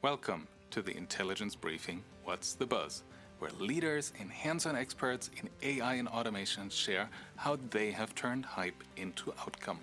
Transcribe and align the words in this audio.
Welcome 0.00 0.46
to 0.70 0.80
the 0.80 0.96
Intelligence 0.96 1.56
Briefing 1.56 2.04
What's 2.22 2.54
the 2.54 2.66
Buzz, 2.66 3.02
where 3.40 3.50
leaders 3.58 4.12
and 4.20 4.30
hands 4.30 4.64
on 4.64 4.76
experts 4.76 5.28
in 5.42 5.50
AI 5.60 5.94
and 5.94 6.06
automation 6.06 6.70
share 6.70 7.10
how 7.34 7.58
they 7.70 7.90
have 7.90 8.14
turned 8.14 8.44
hype 8.44 8.84
into 8.96 9.32
outcome. 9.40 9.80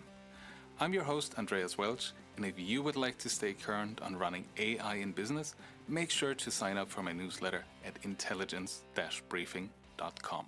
I'm 0.80 0.94
your 0.94 1.04
host, 1.04 1.38
Andreas 1.38 1.78
Welsch, 1.78 2.14
and 2.38 2.46
if 2.46 2.58
you 2.58 2.82
would 2.82 2.96
like 2.96 3.18
to 3.18 3.30
stay 3.30 3.52
current 3.52 4.00
on 4.02 4.16
running 4.16 4.46
AI 4.58 4.96
in 4.96 5.12
business, 5.12 5.54
make 5.90 6.12
sure 6.12 6.34
to 6.34 6.50
sign 6.50 6.78
up 6.78 6.90
for 6.90 7.04
my 7.04 7.12
newsletter 7.12 7.66
at 7.86 7.98
intelligence 8.04 8.84
briefing.com. 9.28 10.46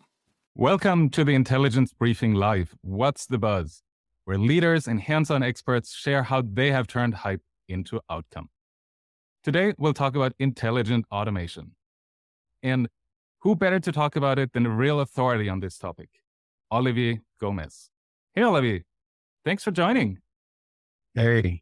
Welcome 0.55 1.09
to 1.09 1.25
the 1.25 1.35
Intelligence 1.35 1.91
Briefing 1.91 2.35
Live 2.35 2.73
What's 2.83 3.25
the 3.25 3.37
Buzz, 3.37 3.83
where 4.23 4.37
leaders 4.37 4.87
and 4.87 5.01
hands 5.01 5.29
on 5.29 5.43
experts 5.43 5.93
share 5.93 6.23
how 6.23 6.41
they 6.41 6.71
have 6.71 6.87
turned 6.87 7.15
hype 7.15 7.41
into 7.67 7.99
outcome. 8.09 8.47
Today, 9.47 9.73
we'll 9.77 9.93
talk 9.93 10.13
about 10.17 10.33
intelligent 10.39 11.05
automation. 11.09 11.71
And 12.61 12.89
who 13.43 13.55
better 13.55 13.79
to 13.79 13.93
talk 13.93 14.17
about 14.17 14.37
it 14.39 14.51
than 14.51 14.65
a 14.65 14.69
real 14.69 14.99
authority 14.99 15.47
on 15.47 15.61
this 15.61 15.77
topic, 15.77 16.09
Olivier 16.69 17.21
Gomez. 17.39 17.89
Hey, 18.33 18.43
Olivier, 18.43 18.83
thanks 19.45 19.63
for 19.63 19.71
joining. 19.71 20.17
Hey, 21.15 21.61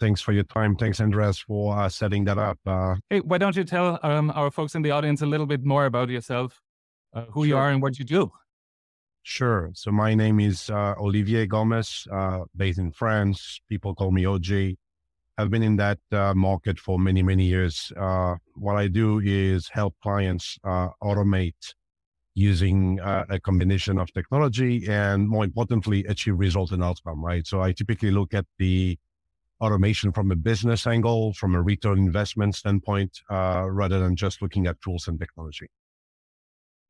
thanks 0.00 0.20
for 0.20 0.32
your 0.32 0.42
time. 0.42 0.74
Thanks, 0.74 1.00
Andreas, 1.00 1.38
for 1.38 1.78
uh, 1.78 1.88
setting 1.88 2.24
that 2.24 2.36
up. 2.36 2.58
Uh, 2.66 2.96
hey, 3.08 3.20
why 3.20 3.38
don't 3.38 3.54
you 3.54 3.62
tell 3.62 4.00
um, 4.02 4.32
our 4.34 4.50
folks 4.50 4.74
in 4.74 4.82
the 4.82 4.90
audience 4.90 5.22
a 5.22 5.26
little 5.26 5.46
bit 5.46 5.64
more 5.64 5.86
about 5.86 6.08
yourself, 6.08 6.60
uh, 7.14 7.26
who 7.26 7.42
sure. 7.42 7.46
you 7.46 7.56
are, 7.58 7.70
and 7.70 7.80
what 7.80 8.00
you 8.00 8.04
do? 8.04 8.32
Sure. 9.22 9.70
So 9.72 9.92
my 9.92 10.16
name 10.16 10.40
is 10.40 10.68
uh, 10.68 10.94
Olivier 10.98 11.46
Gomez, 11.46 12.08
uh, 12.10 12.40
based 12.56 12.80
in 12.80 12.90
France. 12.90 13.60
People 13.68 13.94
call 13.94 14.10
me 14.10 14.26
OG. 14.26 14.74
I've 15.38 15.50
been 15.50 15.62
in 15.62 15.76
that 15.76 16.00
uh, 16.10 16.34
market 16.34 16.80
for 16.80 16.98
many, 16.98 17.22
many 17.22 17.44
years. 17.44 17.92
Uh, 17.96 18.34
what 18.56 18.74
I 18.74 18.88
do 18.88 19.20
is 19.24 19.68
help 19.68 19.94
clients 20.02 20.58
uh, 20.64 20.88
automate 21.00 21.74
using 22.34 22.98
uh, 23.00 23.24
a 23.30 23.38
combination 23.38 23.98
of 23.98 24.12
technology 24.12 24.84
and, 24.88 25.28
more 25.28 25.44
importantly, 25.44 26.04
achieve 26.06 26.36
result 26.38 26.72
and 26.72 26.82
outcome. 26.82 27.24
Right. 27.24 27.46
So 27.46 27.62
I 27.62 27.70
typically 27.72 28.10
look 28.10 28.34
at 28.34 28.46
the 28.58 28.98
automation 29.60 30.12
from 30.12 30.30
a 30.32 30.36
business 30.36 30.86
angle, 30.86 31.32
from 31.34 31.54
a 31.54 31.62
return 31.62 31.98
investment 31.98 32.56
standpoint, 32.56 33.20
uh, 33.30 33.64
rather 33.70 34.00
than 34.00 34.16
just 34.16 34.42
looking 34.42 34.66
at 34.66 34.80
tools 34.82 35.06
and 35.08 35.18
technology. 35.20 35.68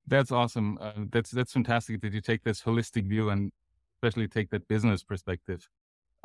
That's 0.06 0.32
awesome. 0.32 0.78
Uh, 0.80 0.92
that's 1.10 1.30
that's 1.30 1.52
fantastic 1.52 2.00
that 2.00 2.14
you 2.14 2.22
take 2.22 2.42
this 2.44 2.62
holistic 2.62 3.06
view 3.08 3.28
and 3.28 3.52
especially 3.96 4.26
take 4.26 4.48
that 4.50 4.66
business 4.69 5.02
perspective. 5.02 5.69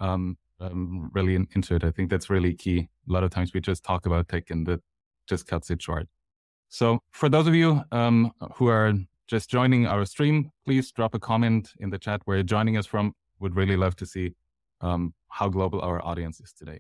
Um, 0.04 0.38
um, 0.60 1.10
really 1.14 1.36
in, 1.36 1.48
into 1.56 1.76
it. 1.76 1.84
I 1.84 1.92
think 1.92 2.10
that's 2.10 2.30
really 2.30 2.54
key. 2.54 2.88
A 3.10 3.12
lot 3.12 3.24
of 3.24 3.32
times 3.32 3.54
we 3.54 3.62
just 3.62 3.84
talk 3.84 4.06
about 4.06 4.28
tech 4.28 4.50
and 4.50 4.66
that 4.68 4.82
just 5.28 5.48
cuts 5.48 5.70
it 5.70 5.82
short. 5.82 6.08
So 6.70 7.00
for 7.12 7.30
those 7.30 7.48
of 7.48 7.56
you 7.56 7.84
um, 7.92 8.32
who 8.56 8.68
are 8.68 8.94
just 9.28 9.50
joining 9.50 9.86
our 9.88 10.06
stream, 10.06 10.52
please 10.66 10.92
drop 10.92 11.16
a 11.16 11.20
comment 11.20 11.72
in 11.80 11.90
the 11.90 12.00
chat 12.00 12.22
where 12.26 12.38
you're 12.38 12.44
joining 12.44 12.78
us 12.78 12.86
from. 12.86 13.14
Would 13.40 13.56
really 13.56 13.78
love 13.78 13.96
to 13.98 14.06
see 14.06 14.36
um, 14.82 15.14
how 15.30 15.50
global 15.50 15.82
our 15.82 16.04
audience 16.06 16.40
is 16.40 16.54
today. 16.54 16.80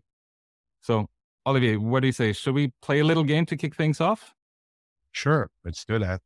So 0.81 1.07
Olivier, 1.45 1.77
what 1.77 2.01
do 2.01 2.07
you 2.07 2.13
say? 2.13 2.33
Should 2.33 2.55
we 2.55 2.71
play 2.81 2.99
a 2.99 3.03
little 3.03 3.23
game 3.23 3.45
to 3.47 3.57
kick 3.57 3.75
things 3.75 3.99
off? 3.99 4.33
Sure, 5.11 5.49
let's 5.65 5.83
do 5.85 5.99
that. 5.99 6.21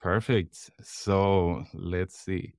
Perfect. 0.00 0.70
So 0.82 1.64
let's 1.74 2.18
see. 2.18 2.54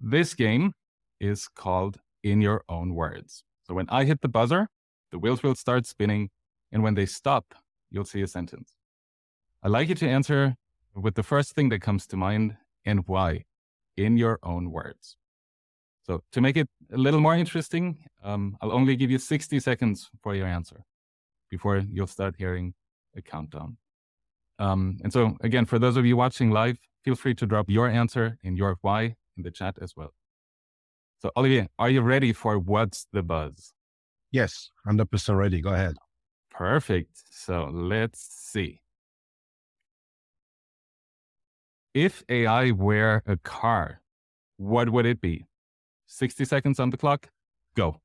This 0.00 0.34
game 0.34 0.72
is 1.20 1.48
called 1.48 1.98
In 2.22 2.40
Your 2.40 2.62
Own 2.68 2.94
Words. 2.94 3.44
So 3.66 3.74
when 3.74 3.88
I 3.88 4.04
hit 4.04 4.20
the 4.20 4.28
buzzer, 4.28 4.68
the 5.10 5.18
wheels 5.18 5.42
will 5.42 5.54
start 5.54 5.86
spinning. 5.86 6.30
And 6.72 6.82
when 6.82 6.94
they 6.94 7.06
stop, 7.06 7.54
you'll 7.90 8.04
see 8.04 8.22
a 8.22 8.26
sentence. 8.26 8.72
I'd 9.62 9.70
like 9.70 9.88
you 9.88 9.94
to 9.96 10.08
answer 10.08 10.56
with 10.94 11.14
the 11.14 11.22
first 11.22 11.54
thing 11.54 11.68
that 11.70 11.80
comes 11.80 12.06
to 12.08 12.16
mind 12.16 12.56
and 12.84 13.06
why 13.06 13.44
in 13.96 14.16
your 14.16 14.38
own 14.42 14.70
words. 14.70 15.16
So 16.06 16.22
to 16.32 16.40
make 16.40 16.56
it 16.56 16.68
a 16.92 16.96
little 16.96 17.20
more 17.20 17.34
interesting, 17.34 17.98
um, 18.22 18.56
I'll 18.60 18.72
only 18.72 18.96
give 18.96 19.10
you 19.10 19.18
60 19.18 19.60
seconds 19.60 20.10
for 20.22 20.34
your 20.34 20.46
answer 20.46 20.84
before 21.50 21.78
you'll 21.90 22.06
start 22.06 22.36
hearing 22.38 22.74
a 23.16 23.22
countdown. 23.22 23.76
Um, 24.58 24.98
and 25.02 25.12
so 25.12 25.36
again, 25.42 25.66
for 25.66 25.78
those 25.78 25.96
of 25.96 26.06
you 26.06 26.16
watching 26.16 26.50
live, 26.50 26.78
feel 27.04 27.14
free 27.14 27.34
to 27.34 27.46
drop 27.46 27.68
your 27.68 27.88
answer 27.88 28.38
and 28.42 28.56
your 28.56 28.76
why 28.80 29.16
in 29.36 29.42
the 29.42 29.50
chat 29.50 29.76
as 29.80 29.94
well. 29.96 30.14
So, 31.20 31.32
Olivier, 31.36 31.66
are 31.80 31.90
you 31.90 32.00
ready 32.00 32.32
for 32.32 32.58
what's 32.60 33.08
the 33.12 33.24
buzz? 33.24 33.72
Yes, 34.30 34.70
100% 34.86 35.36
ready. 35.36 35.60
Go 35.60 35.70
ahead. 35.70 35.96
Perfect. 36.50 37.10
So, 37.30 37.70
let's 37.72 38.20
see. 38.20 38.80
If 41.92 42.22
AI 42.28 42.70
were 42.70 43.22
a 43.26 43.36
car, 43.38 44.00
what 44.58 44.90
would 44.90 45.06
it 45.06 45.20
be? 45.20 45.44
60 46.06 46.44
seconds 46.44 46.78
on 46.78 46.90
the 46.90 46.96
clock. 46.96 47.28
Go. 47.74 48.00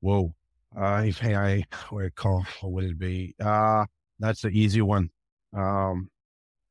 Whoa. 0.00 0.34
Uh, 0.76 1.04
if 1.06 1.24
AI 1.24 1.64
were 1.90 2.04
a 2.04 2.10
car, 2.10 2.42
what 2.60 2.72
would 2.72 2.84
it 2.84 2.98
be? 2.98 3.34
Uh, 3.40 3.86
that's 4.18 4.44
an 4.44 4.52
easy 4.52 4.82
one. 4.82 5.08
Um, 5.56 6.10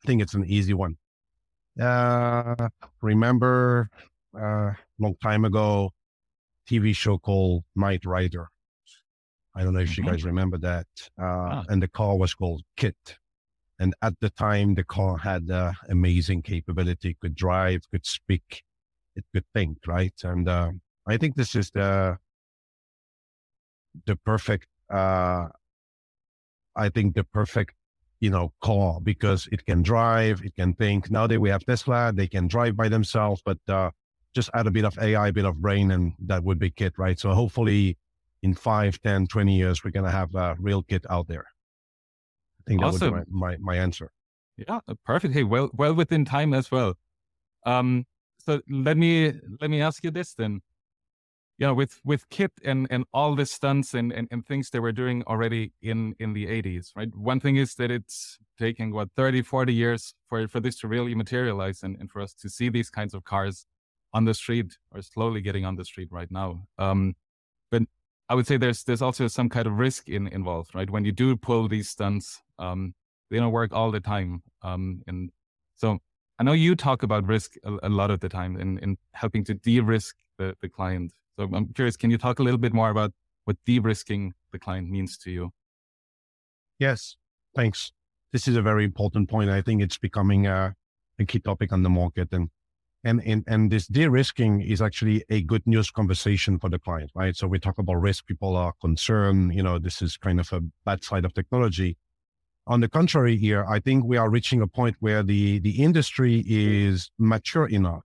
I 0.04 0.08
think 0.08 0.22
it's 0.22 0.36
an 0.36 0.46
easy 0.46 0.76
one. 0.76 0.98
Uh, 1.82 2.70
remember 3.02 3.90
uh, 4.40 4.74
long 5.00 5.16
time 5.22 5.46
ago, 5.46 5.92
TV 6.70 6.96
show 6.96 7.18
called 7.18 7.64
Knight 7.76 8.06
Rider. 8.06 8.50
I 9.56 9.64
don't 9.64 9.74
know 9.74 9.80
if 9.80 9.92
mm-hmm. 9.92 10.04
you 10.04 10.12
guys 10.12 10.24
remember 10.24 10.58
that. 10.60 10.88
Uh, 11.20 11.26
ah. 11.26 11.64
And 11.70 11.82
the 11.82 11.88
car 11.88 12.18
was 12.18 12.34
called 12.34 12.62
KITT. 12.76 13.18
And 13.80 13.94
at 14.02 14.14
the 14.22 14.30
time, 14.30 14.76
the 14.76 14.84
car 14.84 15.18
had 15.18 15.50
uh, 15.52 15.74
amazing 15.90 16.42
capability, 16.42 17.16
could 17.22 17.36
drive, 17.36 17.82
could 17.92 18.06
speak, 18.06 18.64
it 19.16 19.24
could 19.34 19.46
think, 19.54 19.78
right? 19.86 20.14
And 20.24 20.50
uh, 20.50 20.72
I 21.08 21.18
think 21.18 21.36
this 21.36 21.56
is 21.56 21.72
the 21.72 22.18
the 24.06 24.16
perfect, 24.16 24.68
uh, 24.94 25.48
I 26.76 26.90
think 26.90 27.16
the 27.16 27.24
perfect, 27.24 27.74
you 28.20 28.30
know, 28.30 28.54
car 28.62 29.00
because 29.02 29.48
it 29.52 29.66
can 29.66 29.82
drive, 29.82 30.42
it 30.44 30.56
can 30.56 30.74
think. 30.74 31.10
Nowadays 31.10 31.40
we 31.40 31.50
have 31.50 31.66
Tesla, 31.66 32.12
they 32.14 32.28
can 32.28 32.48
drive 32.48 32.76
by 32.76 32.90
themselves, 32.90 33.42
but 33.44 33.58
uh, 33.68 33.92
just 34.38 34.52
add 34.54 34.68
a 34.68 34.72
bit 34.72 34.86
of 34.86 34.96
AI, 35.00 35.30
a 35.30 35.34
bit 35.34 35.46
of 35.46 35.56
brain, 35.56 35.90
and 35.90 36.14
that 36.20 36.44
would 36.44 36.60
be 36.60 36.70
KITT, 36.70 36.94
right? 37.00 37.20
So 37.20 37.32
hopefully 37.32 37.98
in 38.44 38.54
5, 38.54 39.02
10, 39.02 39.26
20 39.26 39.58
years, 39.58 39.84
we're 39.84 39.90
going 39.90 40.06
to 40.06 40.12
have 40.12 40.36
a 40.36 40.56
real 40.60 40.84
KITT 40.84 41.08
out 41.10 41.28
there. 41.28 41.48
I 42.60 42.64
think 42.68 42.84
awesome. 42.84 43.00
that 43.00 43.12
would 43.14 43.26
be 43.26 43.32
my, 43.32 43.58
my, 43.58 43.58
my, 43.60 43.76
answer. 43.78 44.12
Yeah, 44.56 44.80
perfect. 45.04 45.34
Hey, 45.34 45.44
well, 45.44 45.72
well 45.74 45.96
within 45.96 46.24
time 46.24 46.54
as 46.54 46.70
well. 46.70 46.94
Um, 47.66 48.06
so 48.46 48.62
let 48.70 48.96
me, 48.96 49.34
let 49.60 49.72
me 49.72 49.82
ask 49.82 50.04
you 50.04 50.12
this 50.12 50.36
then. 50.36 50.62
You 51.58 51.66
know, 51.66 51.74
with, 51.74 52.00
with 52.06 52.30
KITT 52.30 52.52
and, 52.64 52.86
and 52.92 53.06
all 53.12 53.34
the 53.34 53.48
stunts 53.48 53.96
and, 53.96 54.12
and, 54.12 54.28
and 54.30 54.46
things 54.46 54.70
they 54.70 54.80
were 54.80 54.92
doing 54.92 55.24
already 55.26 55.72
in, 55.82 56.14
in 56.20 56.34
the 56.34 56.46
80s, 56.46 56.92
right? 56.96 57.10
One 57.16 57.40
thing 57.40 57.56
is 57.56 57.74
that 57.76 57.90
it's 57.90 58.38
taking 58.60 58.94
what 58.94 59.10
30, 59.16 59.42
40 59.42 59.74
years 59.74 60.14
for, 60.30 60.48
for 60.48 60.60
this 60.60 60.78
to 60.82 60.88
really 60.88 61.16
materialize 61.16 61.82
and, 61.82 61.98
and 62.00 62.12
for 62.12 62.22
us 62.22 62.36
to 62.36 62.50
see 62.50 62.70
these 62.70 62.92
kinds 62.92 63.16
of 63.16 63.24
cars 63.24 63.66
on 64.14 64.26
the 64.26 64.34
street 64.34 64.78
or 64.92 65.02
slowly 65.02 65.42
getting 65.42 65.66
on 65.66 65.76
the 65.76 65.86
street 65.86 66.10
right 66.12 66.32
now. 66.32 66.68
Um, 66.78 67.16
but 67.72 67.84
I 68.30 68.36
would 68.36 68.48
say 68.48 68.58
there's 68.58 68.84
there's 68.84 69.02
also 69.02 69.28
some 69.28 69.50
kind 69.50 69.68
of 69.68 69.74
risk 69.74 70.10
in 70.10 70.28
involved, 70.28 70.76
right? 70.76 70.90
When 70.90 71.06
you 71.06 71.12
do 71.12 71.36
pull 71.36 71.68
these 71.68 71.90
stunts, 71.90 72.42
um, 72.60 72.94
they 73.30 73.38
don't 73.38 73.52
work 73.52 73.74
all 73.74 73.92
the 73.92 74.00
time. 74.00 74.42
Um, 74.62 75.02
and 75.08 75.30
so 75.76 76.00
I 76.40 76.44
know 76.44 76.54
you 76.54 76.76
talk 76.76 77.04
about 77.04 77.26
risk 77.26 77.56
a, 77.64 77.78
a 77.84 77.90
lot 77.90 78.12
of 78.12 78.20
the 78.20 78.30
time 78.30 78.58
in, 78.58 78.78
in 78.80 78.98
helping 79.14 79.44
to 79.46 79.54
de-risk 79.54 80.16
the, 80.38 80.56
the 80.62 80.70
client. 80.70 81.12
So 81.38 81.50
I'm 81.54 81.74
curious, 81.74 81.98
can 81.98 82.12
you 82.12 82.18
talk 82.18 82.40
a 82.40 82.44
little 82.44 82.58
bit 82.58 82.74
more 82.74 82.90
about 82.90 83.12
what 83.46 83.58
de-risking 83.66 84.34
the 84.52 84.60
client 84.60 84.90
means 84.90 85.18
to 85.20 85.32
you? 85.32 85.52
Yes, 86.80 87.16
thanks. 87.56 87.92
This 88.34 88.48
is 88.48 88.56
a 88.56 88.62
very 88.62 88.84
important 88.84 89.30
point. 89.30 89.50
I 89.50 89.62
think 89.62 89.82
it's 89.82 89.98
becoming 89.98 90.48
a, 90.48 90.76
a 91.18 91.26
key 91.26 91.40
topic 91.40 91.72
on 91.72 91.84
the 91.84 91.90
market. 91.90 92.30
And 92.32 92.50
and, 93.04 93.22
and, 93.26 93.44
and 93.48 93.72
this 93.72 93.88
de-risking 93.88 94.62
is 94.62 94.82
actually 94.82 95.24
a 95.30 95.42
good 95.42 95.66
news 95.66 95.92
conversation 95.92 96.60
for 96.60 96.70
the 96.70 96.80
client, 96.80 97.12
right? 97.16 97.36
So 97.36 97.48
we 97.48 97.60
talk 97.60 97.78
about 97.78 97.96
risk. 97.96 98.26
People 98.26 98.56
are 98.56 98.74
concerned, 98.82 99.54
you 99.54 99.64
know, 99.64 99.80
this 99.80 100.02
is 100.02 100.18
kind 100.18 100.40
of 100.40 100.52
a 100.52 100.62
bad 100.86 101.04
side 101.04 101.26
of 101.26 101.34
technology. 101.34 101.98
On 102.66 102.82
the 102.82 102.90
contrary 102.90 103.38
here, 103.38 103.66
I 103.66 103.80
think 103.80 104.04
we 104.04 104.18
are 104.18 104.30
reaching 104.30 104.62
a 104.62 104.68
point 104.68 104.98
where 105.00 105.24
the, 105.24 105.60
the 105.60 105.82
industry 105.82 106.44
is 106.48 107.10
mature 107.18 107.68
enough 107.68 108.04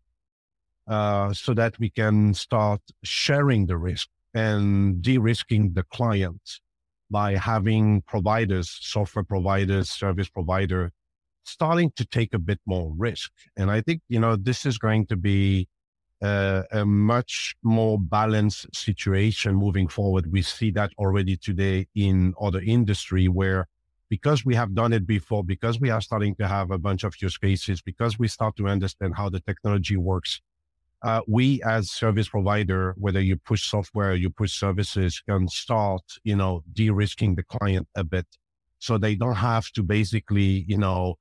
uh, 0.87 1.33
so 1.33 1.53
that 1.55 1.79
we 1.79 1.91
can 1.91 2.35
start 2.35 2.81
sharing 3.03 3.67
the 3.67 3.77
risk 3.77 4.09
and 4.35 5.03
de-risking 5.03 5.73
the 5.73 5.83
client 5.83 6.61
by 7.11 7.37
having 7.37 8.03
providers, 8.03 8.79
software 8.81 9.25
providers, 9.25 9.91
service 9.91 10.29
provider 10.29 10.93
starting 11.44 11.91
to 11.97 12.05
take 12.05 12.35
a 12.35 12.39
bit 12.39 12.61
more 12.67 12.93
risk. 12.97 13.33
And 13.56 13.71
I 13.71 13.81
think, 13.81 14.03
you 14.09 14.21
know, 14.21 14.37
this 14.37 14.65
is 14.67 14.79
going 14.79 15.06
to 15.06 15.17
be 15.17 15.69
a, 16.23 16.65
a, 16.71 16.85
much 16.85 17.56
more 17.62 17.99
balanced 17.99 18.75
situation 18.75 19.55
moving 19.55 19.89
forward. 19.89 20.31
We 20.31 20.43
see 20.43 20.71
that 20.73 20.93
already 20.99 21.37
today 21.37 21.89
in 21.94 22.35
other 22.41 22.61
industry 22.61 23.29
where 23.29 23.67
because 24.09 24.44
we 24.44 24.55
have 24.55 24.75
done 24.75 24.93
it 24.93 25.06
before, 25.06 25.43
because 25.43 25.81
we 25.81 25.89
are 25.89 26.03
starting 26.03 26.35
to 26.35 26.47
have 26.47 26.71
a 26.71 26.77
bunch 26.77 27.03
of 27.03 27.15
use 27.23 27.39
cases, 27.39 27.81
because 27.81 28.19
we 28.19 28.29
start 28.29 28.55
to 28.56 28.69
understand 28.69 29.15
how 29.17 29.31
the 29.31 29.41
technology 29.41 29.97
works, 29.97 30.43
uh, 31.03 31.23
we 31.27 31.62
as 31.62 31.91
service 31.91 32.29
provider, 32.29 32.94
whether 32.99 33.23
you 33.23 33.37
push 33.37 33.65
software, 33.65 34.15
you 34.15 34.29
push 34.29 34.53
services, 34.53 35.23
can 35.27 35.49
start, 35.49 36.03
you 36.25 36.37
know, 36.37 36.62
de-risking 36.75 37.35
the 37.37 37.43
client 37.43 37.89
a 37.97 38.05
bit, 38.05 38.27
so 38.79 38.99
they 38.99 39.15
don't 39.15 39.37
have 39.37 39.71
to 39.73 39.83
basically, 39.83 40.67
you 40.69 40.77
know, 40.77 41.17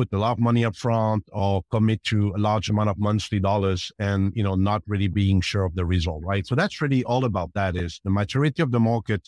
put 0.00 0.18
a 0.18 0.18
lot 0.18 0.32
of 0.32 0.38
money 0.38 0.64
up 0.64 0.76
front 0.76 1.22
or 1.42 1.62
commit 1.70 2.02
to 2.04 2.18
a 2.38 2.40
large 2.48 2.70
amount 2.70 2.88
of 2.88 2.98
monthly 2.98 3.40
dollars 3.50 3.82
and, 3.98 4.32
you 4.34 4.42
know, 4.46 4.54
not 4.70 4.80
really 4.86 5.08
being 5.08 5.40
sure 5.50 5.64
of 5.64 5.74
the 5.74 5.84
result, 5.84 6.22
right? 6.32 6.46
So 6.46 6.54
that's 6.54 6.80
really 6.80 7.02
all 7.04 7.24
about 7.30 7.50
that 7.58 7.76
is 7.76 8.00
the 8.06 8.10
maturity 8.20 8.62
of 8.62 8.70
the 8.70 8.80
market 8.80 9.22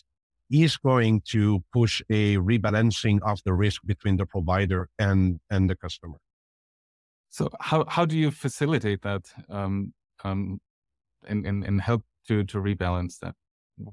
is 0.49 0.77
going 0.77 1.21
to 1.35 1.63
push 1.71 2.01
a 2.09 2.37
rebalancing 2.37 3.17
of 3.21 3.37
the 3.45 3.53
risk 3.53 3.81
between 3.85 4.17
the 4.17 4.25
provider 4.25 4.81
and 4.97 5.39
and 5.49 5.69
the 5.69 5.75
customer. 5.75 6.17
So 7.29 7.49
how 7.69 7.79
how 7.95 8.05
do 8.11 8.15
you 8.23 8.29
facilitate 8.31 9.01
that 9.09 9.23
um, 9.49 9.93
um, 10.23 10.59
and, 11.31 11.45
and 11.49 11.63
and 11.67 11.81
help 11.81 12.03
to 12.27 12.43
to 12.51 12.57
rebalance 12.69 13.19
that? 13.19 13.35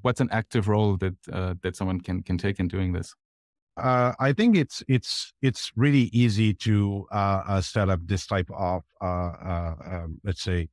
What's 0.05 0.21
an 0.21 0.31
active 0.41 0.65
role 0.73 0.97
that 0.99 1.17
uh, 1.33 1.55
that 1.63 1.77
someone 1.77 2.01
can 2.07 2.23
can 2.23 2.37
take 2.39 2.59
in 2.63 2.69
doing 2.69 2.93
this? 2.93 3.15
Uh, 3.81 4.13
I 4.19 4.33
think 4.33 4.57
it's 4.57 4.83
it's 4.89 5.33
it's 5.41 5.73
really 5.75 6.11
easy 6.13 6.53
to 6.55 7.07
uh, 7.11 7.43
uh, 7.49 7.61
set 7.61 7.89
up 7.89 8.01
this 8.05 8.27
type 8.27 8.49
of 8.55 8.83
uh, 9.01 9.05
uh, 9.05 9.75
um, 9.85 10.21
let's 10.23 10.43
say 10.43 10.69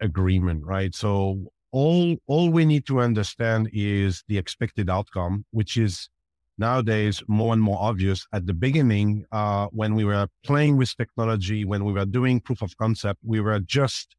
agreement, 0.00 0.64
right? 0.64 0.94
So 0.94 1.50
all 1.72 2.16
all 2.26 2.50
we 2.50 2.64
need 2.64 2.86
to 2.86 3.00
understand 3.00 3.70
is 3.72 4.22
the 4.28 4.38
expected 4.38 4.90
outcome, 4.90 5.44
which 5.50 5.76
is 5.76 6.10
nowadays 6.58 7.22
more 7.28 7.52
and 7.54 7.62
more 7.62 7.78
obvious. 7.80 8.26
At 8.32 8.46
the 8.46 8.54
beginning, 8.54 9.24
uh, 9.32 9.68
when 9.72 9.94
we 9.94 10.04
were 10.04 10.28
playing 10.44 10.76
with 10.76 10.96
technology, 10.96 11.64
when 11.64 11.84
we 11.84 11.92
were 11.92 12.06
doing 12.06 12.40
proof 12.40 12.62
of 12.62 12.76
concept, 12.76 13.20
we 13.24 13.40
were 13.40 13.60
just 13.60 14.14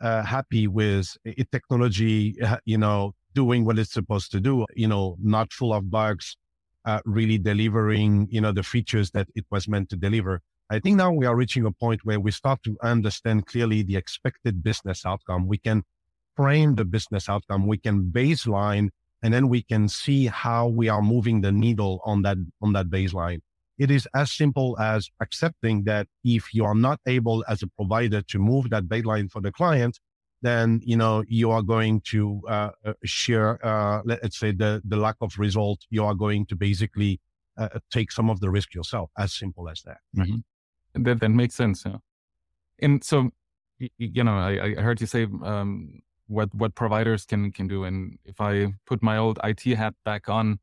uh, 0.00 0.22
happy 0.22 0.68
with 0.68 1.16
it, 1.24 1.50
technology, 1.50 2.36
you 2.64 2.78
know, 2.78 3.14
doing 3.34 3.64
what 3.64 3.78
it's 3.78 3.92
supposed 3.92 4.30
to 4.32 4.40
do, 4.40 4.66
you 4.74 4.88
know, 4.88 5.16
not 5.22 5.52
full 5.52 5.72
of 5.72 5.90
bugs, 5.90 6.36
uh, 6.86 7.00
really 7.04 7.36
delivering, 7.36 8.28
you 8.30 8.40
know, 8.40 8.52
the 8.52 8.62
features 8.62 9.10
that 9.10 9.28
it 9.34 9.44
was 9.50 9.68
meant 9.68 9.90
to 9.90 9.96
deliver. 9.96 10.40
I 10.70 10.78
think 10.78 10.96
now 10.96 11.12
we 11.12 11.26
are 11.26 11.36
reaching 11.36 11.64
a 11.66 11.72
point 11.72 12.00
where 12.04 12.18
we 12.18 12.30
start 12.30 12.62
to 12.64 12.76
understand 12.82 13.46
clearly 13.46 13.82
the 13.82 13.96
expected 13.96 14.62
business 14.62 15.04
outcome. 15.04 15.46
We 15.46 15.58
can 15.58 15.84
frame 16.36 16.74
the 16.74 16.84
business 16.84 17.28
outcome, 17.28 17.66
we 17.66 17.78
can 17.78 18.10
baseline, 18.10 18.90
and 19.22 19.32
then 19.32 19.48
we 19.48 19.62
can 19.62 19.88
see 19.88 20.26
how 20.26 20.68
we 20.68 20.88
are 20.88 21.02
moving 21.02 21.40
the 21.40 21.52
needle 21.52 22.00
on 22.04 22.22
that 22.22 22.38
on 22.60 22.72
that 22.74 22.86
baseline. 22.86 23.40
It 23.78 23.90
is 23.90 24.08
as 24.14 24.32
simple 24.32 24.78
as 24.78 25.10
accepting 25.20 25.84
that 25.84 26.06
if 26.24 26.54
you 26.54 26.64
are 26.64 26.74
not 26.74 27.00
able 27.06 27.44
as 27.48 27.62
a 27.62 27.66
provider 27.66 28.22
to 28.22 28.38
move 28.38 28.70
that 28.70 28.84
baseline 28.84 29.30
for 29.30 29.40
the 29.40 29.52
client, 29.52 29.98
then 30.46 30.80
you 30.84 30.96
know 30.96 31.24
you 31.28 31.50
are 31.50 31.62
going 31.62 32.00
to 32.12 32.40
uh, 32.48 32.70
uh 32.84 32.92
share, 33.04 33.64
uh, 33.64 34.02
let's 34.04 34.38
say, 34.38 34.52
the 34.52 34.82
the 34.84 34.96
lack 34.96 35.16
of 35.20 35.38
result. 35.38 35.80
You 35.90 36.04
are 36.04 36.14
going 36.14 36.46
to 36.46 36.56
basically 36.56 37.20
uh, 37.56 37.78
take 37.90 38.12
some 38.12 38.30
of 38.30 38.40
the 38.40 38.50
risk 38.50 38.74
yourself. 38.74 39.10
As 39.18 39.32
simple 39.32 39.68
as 39.68 39.82
that. 39.82 39.98
Mm-hmm. 40.16 41.02
That 41.04 41.20
that 41.20 41.30
makes 41.30 41.54
sense. 41.54 41.84
Yeah. 41.84 41.98
And 42.78 43.02
so, 43.02 43.30
you 43.78 44.24
know, 44.24 44.36
I, 44.38 44.74
I 44.78 44.80
heard 44.82 45.00
you 45.00 45.06
say 45.06 45.26
um, 45.42 46.02
what 46.26 46.54
what 46.54 46.74
providers 46.74 47.24
can 47.24 47.52
can 47.52 47.68
do. 47.68 47.84
And 47.84 48.18
if 48.24 48.40
I 48.40 48.74
put 48.86 49.02
my 49.02 49.16
old 49.16 49.38
IT 49.44 49.64
hat 49.76 49.94
back 50.04 50.28
on, 50.28 50.58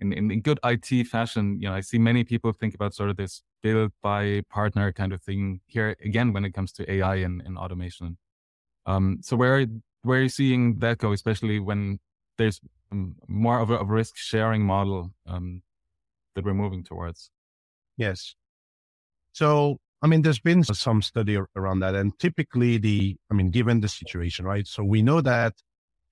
in, 0.00 0.12
in, 0.12 0.30
in 0.30 0.40
good 0.40 0.58
IT 0.64 1.06
fashion, 1.06 1.58
you 1.60 1.68
know, 1.68 1.74
I 1.74 1.80
see 1.80 1.98
many 1.98 2.24
people 2.24 2.52
think 2.52 2.74
about 2.74 2.94
sort 2.94 3.10
of 3.10 3.16
this 3.16 3.42
build 3.62 3.92
by 4.02 4.42
partner 4.50 4.92
kind 4.92 5.12
of 5.12 5.22
thing 5.22 5.60
here 5.66 5.96
again 6.04 6.32
when 6.32 6.44
it 6.44 6.52
comes 6.52 6.72
to 6.72 6.90
AI 6.90 7.16
and, 7.16 7.40
and 7.42 7.56
automation. 7.56 8.18
Um, 8.86 9.18
so 9.22 9.36
where 9.36 9.66
where 10.02 10.18
are 10.18 10.22
you 10.22 10.28
seeing 10.28 10.78
that 10.78 10.98
go, 10.98 11.12
especially 11.12 11.60
when 11.60 11.98
there's 12.38 12.60
um, 12.90 13.14
more 13.28 13.60
of 13.60 13.70
a, 13.70 13.78
a, 13.78 13.84
risk 13.84 14.16
sharing 14.16 14.62
model 14.62 15.12
um, 15.26 15.62
that 16.34 16.44
we're 16.44 16.54
moving 16.54 16.82
towards? 16.82 17.30
Yes. 17.96 18.34
So 19.32 19.78
I 20.02 20.08
mean, 20.08 20.22
there's 20.22 20.40
been 20.40 20.64
some 20.64 21.00
study 21.00 21.38
around 21.54 21.78
that. 21.80 21.94
And 21.94 22.18
typically 22.18 22.76
the, 22.76 23.16
I 23.30 23.34
mean, 23.34 23.50
given 23.50 23.80
the 23.80 23.88
situation, 23.88 24.44
right? 24.44 24.66
So 24.66 24.82
we 24.82 25.00
know 25.00 25.20
that 25.20 25.54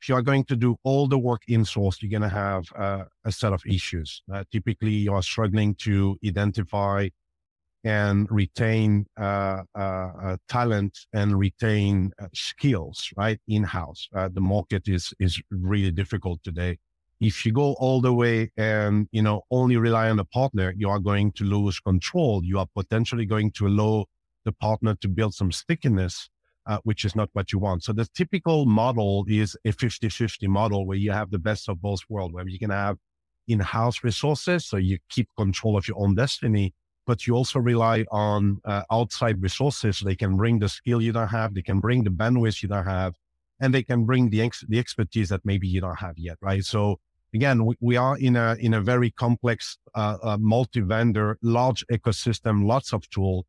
if 0.01 0.09
you 0.09 0.15
are 0.15 0.23
going 0.23 0.45
to 0.45 0.57
do 0.57 0.77
all 0.85 1.09
the 1.09 1.19
work 1.19 1.43
in 1.49 1.65
source, 1.65 2.01
you're 2.01 2.11
going 2.11 2.31
to 2.31 2.35
have 2.35 2.65
uh, 2.79 3.05
a 3.25 3.33
set 3.33 3.53
of 3.53 3.63
issues. 3.67 4.23
Uh, 4.33 4.45
typically 4.53 4.93
you 4.93 5.13
are 5.13 5.23
struggling 5.23 5.75
to 5.75 6.17
identify 6.25 7.09
and 7.85 8.27
retain 8.31 9.07
uh, 9.19 9.63
uh, 9.75 9.79
uh 9.79 10.37
talent 10.49 10.99
and 11.13 11.39
retain 11.39 12.13
uh, 12.21 12.27
skills, 12.35 13.11
right? 13.17 13.41
In 13.49 13.63
house. 13.63 14.09
the 14.13 14.41
market 14.41 14.87
is, 14.87 15.15
is 15.19 15.41
really 15.51 15.91
difficult 15.91 16.43
today 16.43 16.79
if 17.21 17.45
you 17.45 17.53
go 17.53 17.75
all 17.79 18.01
the 18.01 18.13
way 18.13 18.51
and 18.57 19.07
you 19.13 19.23
know 19.23 19.43
only 19.51 19.77
rely 19.77 20.09
on 20.09 20.19
a 20.19 20.25
partner 20.25 20.75
you 20.77 20.89
are 20.89 20.99
going 20.99 21.31
to 21.33 21.45
lose 21.45 21.79
control 21.79 22.43
you 22.45 22.59
are 22.59 22.67
potentially 22.75 23.27
going 23.27 23.51
to 23.51 23.67
allow 23.67 24.05
the 24.45 24.53
partner 24.53 24.95
to 24.95 25.09
build 25.09 25.35
some 25.35 25.53
stickiness 25.53 26.31
uh, 26.67 26.79
which 26.85 27.05
is 27.05 27.15
not 27.15 27.29
what 27.35 27.53
you 27.53 27.59
want 27.59 27.85
so 27.85 27.93
the 27.93 28.07
typical 28.15 28.65
model 28.65 29.25
is 29.29 29.57
a 29.65 29.71
50-50 29.71 30.49
model 30.49 30.87
where 30.87 30.97
you 30.97 31.13
have 31.13 31.31
the 31.31 31.39
best 31.39 31.69
of 31.69 31.81
both 31.81 32.01
worlds 32.09 32.35
where 32.35 32.49
you 32.49 32.59
can 32.59 32.71
have 32.71 32.97
in-house 33.49 34.03
resources 34.03 34.67
so 34.67 34.77
you 34.77 34.99
keep 35.11 35.29
control 35.37 35.77
of 35.77 35.87
your 35.87 35.99
own 35.99 36.15
destiny 36.15 36.73
but 37.11 37.27
you 37.27 37.33
also 37.35 37.59
rely 37.73 37.99
on 38.11 38.41
uh, 38.65 38.83
outside 38.99 39.37
resources 39.49 39.95
they 40.09 40.19
can 40.23 40.33
bring 40.37 40.57
the 40.61 40.71
skill 40.79 41.01
you 41.07 41.13
don't 41.19 41.35
have 41.41 41.51
they 41.55 41.67
can 41.71 41.81
bring 41.87 42.01
the 42.05 42.15
bandwidth 42.21 42.63
you 42.63 42.69
don't 42.75 42.91
have 43.01 43.13
and 43.63 43.75
they 43.75 43.85
can 43.91 44.01
bring 44.11 44.31
the, 44.31 44.41
ex- 44.47 44.65
the 44.73 44.79
expertise 44.85 45.29
that 45.33 45.43
maybe 45.51 45.67
you 45.75 45.81
don't 45.81 46.03
have 46.07 46.17
yet 46.29 46.37
right 46.41 46.65
so 46.75 46.83
again, 47.35 47.65
we, 47.65 47.75
we 47.81 47.97
are 47.97 48.17
in 48.19 48.37
a 48.37 48.57
in 48.61 48.75
a 48.75 48.81
very 48.81 49.11
complex, 49.11 49.79
uh, 49.95 50.17
uh, 50.23 50.39
multi-vendor, 50.41 51.39
large 51.43 51.85
ecosystem, 51.93 52.67
lots 52.67 52.93
of 52.93 53.09
tools, 53.11 53.45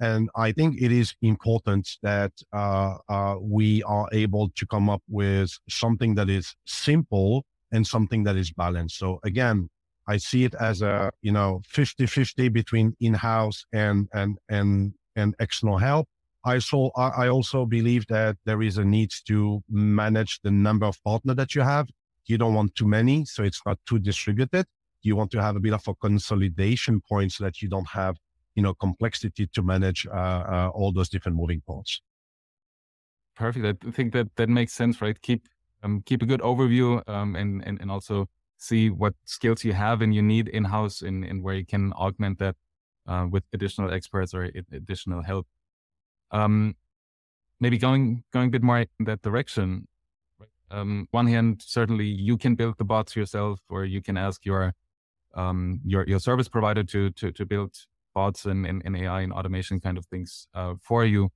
and 0.00 0.28
I 0.36 0.52
think 0.52 0.80
it 0.80 0.92
is 0.92 1.14
important 1.22 1.88
that 2.02 2.32
uh, 2.52 2.96
uh, 3.08 3.36
we 3.40 3.82
are 3.84 4.08
able 4.12 4.50
to 4.50 4.66
come 4.66 4.90
up 4.90 5.02
with 5.08 5.50
something 5.68 6.14
that 6.16 6.28
is 6.28 6.54
simple 6.66 7.44
and 7.72 7.86
something 7.86 8.24
that 8.24 8.36
is 8.36 8.52
balanced. 8.52 8.98
So 8.98 9.20
again, 9.24 9.68
I 10.08 10.18
see 10.18 10.44
it 10.44 10.54
as 10.54 10.82
a 10.82 11.10
you 11.22 11.32
know 11.32 11.62
50-50 11.72 12.52
between 12.52 12.96
in-house 13.00 13.64
and 13.72 14.08
and 14.12 14.38
and 14.48 14.94
and 15.16 15.34
external 15.40 15.78
help. 15.78 16.08
I 16.44 16.58
so 16.60 16.90
I 16.96 17.28
also 17.28 17.66
believe 17.66 18.06
that 18.08 18.36
there 18.44 18.62
is 18.62 18.78
a 18.78 18.84
need 18.84 19.10
to 19.26 19.62
manage 19.68 20.40
the 20.42 20.50
number 20.50 20.86
of 20.86 21.02
partners 21.02 21.36
that 21.36 21.54
you 21.54 21.62
have 21.62 21.88
you 22.26 22.38
don't 22.38 22.54
want 22.54 22.74
too 22.74 22.86
many, 22.86 23.24
so 23.24 23.42
it's 23.42 23.60
not 23.64 23.78
too 23.86 23.98
distributed. 23.98 24.66
You 25.02 25.16
want 25.16 25.30
to 25.32 25.42
have 25.42 25.56
a 25.56 25.60
bit 25.60 25.72
of 25.72 25.86
a 25.86 25.94
consolidation 25.94 27.00
point 27.00 27.32
so 27.32 27.44
that 27.44 27.62
you 27.62 27.68
don't 27.68 27.88
have, 27.88 28.16
you 28.54 28.62
know, 28.62 28.74
complexity 28.74 29.46
to 29.46 29.62
manage 29.62 30.06
uh, 30.06 30.10
uh, 30.10 30.70
all 30.74 30.92
those 30.92 31.08
different 31.08 31.36
moving 31.36 31.62
parts. 31.66 32.02
Perfect. 33.36 33.84
I 33.86 33.90
think 33.90 34.12
that 34.12 34.34
that 34.36 34.48
makes 34.48 34.72
sense, 34.72 35.00
right? 35.00 35.20
Keep 35.22 35.46
um, 35.82 36.02
keep 36.04 36.22
a 36.22 36.26
good 36.26 36.40
overview 36.40 37.06
um, 37.08 37.36
and, 37.36 37.62
and 37.64 37.80
and 37.80 37.90
also 37.90 38.28
see 38.58 38.90
what 38.90 39.14
skills 39.24 39.64
you 39.64 39.72
have 39.72 40.02
and 40.02 40.14
you 40.14 40.22
need 40.22 40.48
in 40.48 40.64
house 40.64 41.02
and, 41.02 41.24
and 41.24 41.42
where 41.42 41.54
you 41.54 41.66
can 41.66 41.92
augment 41.92 42.38
that 42.38 42.56
uh, 43.06 43.26
with 43.30 43.44
additional 43.52 43.92
experts 43.92 44.34
or 44.34 44.50
additional 44.72 45.22
help. 45.22 45.46
Um, 46.30 46.74
maybe 47.60 47.78
going 47.78 48.24
going 48.32 48.48
a 48.48 48.50
bit 48.50 48.62
more 48.62 48.78
in 48.78 49.04
that 49.04 49.22
direction 49.22 49.86
um, 50.70 51.08
one 51.10 51.26
hand, 51.26 51.62
certainly 51.64 52.06
you 52.06 52.36
can 52.36 52.54
build 52.54 52.78
the 52.78 52.84
bots 52.84 53.14
yourself, 53.14 53.60
or 53.68 53.84
you 53.84 54.02
can 54.02 54.16
ask 54.16 54.44
your 54.44 54.74
um, 55.34 55.80
your 55.84 56.06
your 56.06 56.18
service 56.18 56.48
provider 56.48 56.82
to 56.84 57.10
to 57.10 57.30
to 57.32 57.46
build 57.46 57.74
bots 58.14 58.46
and, 58.46 58.66
and, 58.66 58.82
and 58.84 58.96
AI 58.96 59.20
and 59.20 59.32
automation 59.32 59.78
kind 59.78 59.98
of 59.98 60.06
things 60.06 60.48
uh, 60.54 60.74
for 60.82 61.04
you. 61.04 61.30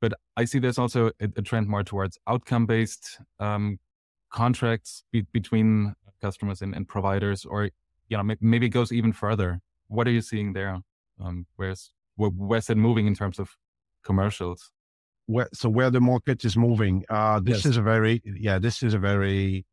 But 0.00 0.14
I 0.36 0.46
see 0.46 0.58
there's 0.58 0.78
also 0.78 1.10
a, 1.20 1.28
a 1.36 1.42
trend 1.42 1.68
more 1.68 1.84
towards 1.84 2.18
outcome 2.26 2.66
based 2.66 3.20
um, 3.38 3.78
contracts 4.30 5.04
be, 5.12 5.22
between 5.32 5.94
customers 6.22 6.62
and, 6.62 6.74
and 6.74 6.88
providers, 6.88 7.44
or 7.44 7.70
you 8.08 8.16
know 8.16 8.24
maybe 8.40 8.66
it 8.66 8.70
goes 8.70 8.92
even 8.92 9.12
further. 9.12 9.60
What 9.88 10.06
are 10.06 10.12
you 10.18 10.22
seeing 10.22 10.54
there? 10.54 10.78
Um, 11.20 11.46
where's 11.56 11.92
where, 12.16 12.30
where's 12.30 12.70
it 12.70 12.76
moving 12.76 13.06
in 13.06 13.14
terms 13.14 13.38
of 13.38 13.50
commercials? 14.02 14.70
where, 15.26 15.48
so 15.52 15.68
where 15.68 15.90
the 15.90 16.00
market 16.00 16.44
is 16.44 16.56
moving. 16.56 17.04
Uh, 17.08 17.40
this 17.40 17.64
yes. 17.64 17.66
is 17.66 17.76
a 17.76 17.82
very, 17.82 18.22
yeah, 18.24 18.58
this 18.58 18.82
is 18.82 18.94
a 18.94 18.98
very, 18.98 19.64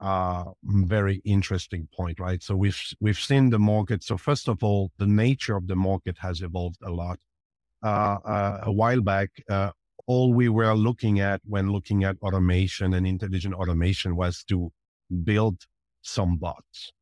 uh, 0.00 0.44
very 0.64 1.20
interesting 1.24 1.88
point, 1.94 2.18
right? 2.18 2.42
So 2.42 2.56
we've, 2.56 2.80
we've 3.00 3.18
seen 3.18 3.50
the 3.50 3.58
market. 3.58 4.02
So 4.02 4.16
first 4.16 4.48
of 4.48 4.62
all, 4.62 4.90
the 4.98 5.06
nature 5.06 5.56
of 5.56 5.66
the 5.66 5.76
market 5.76 6.16
has 6.18 6.42
evolved 6.42 6.78
a 6.82 6.90
lot. 6.90 7.18
Uh, 7.84 8.18
uh 8.24 8.60
a 8.62 8.72
while 8.72 9.00
back, 9.00 9.30
uh, 9.50 9.70
all 10.06 10.32
we 10.32 10.48
were 10.48 10.74
looking 10.74 11.18
at 11.20 11.40
when 11.44 11.70
looking 11.70 12.04
at 12.04 12.16
automation 12.22 12.94
and 12.94 13.06
intelligent 13.06 13.54
automation 13.54 14.14
was 14.14 14.44
to 14.44 14.72
build 15.24 15.66
some 16.02 16.36
bots. 16.36 16.92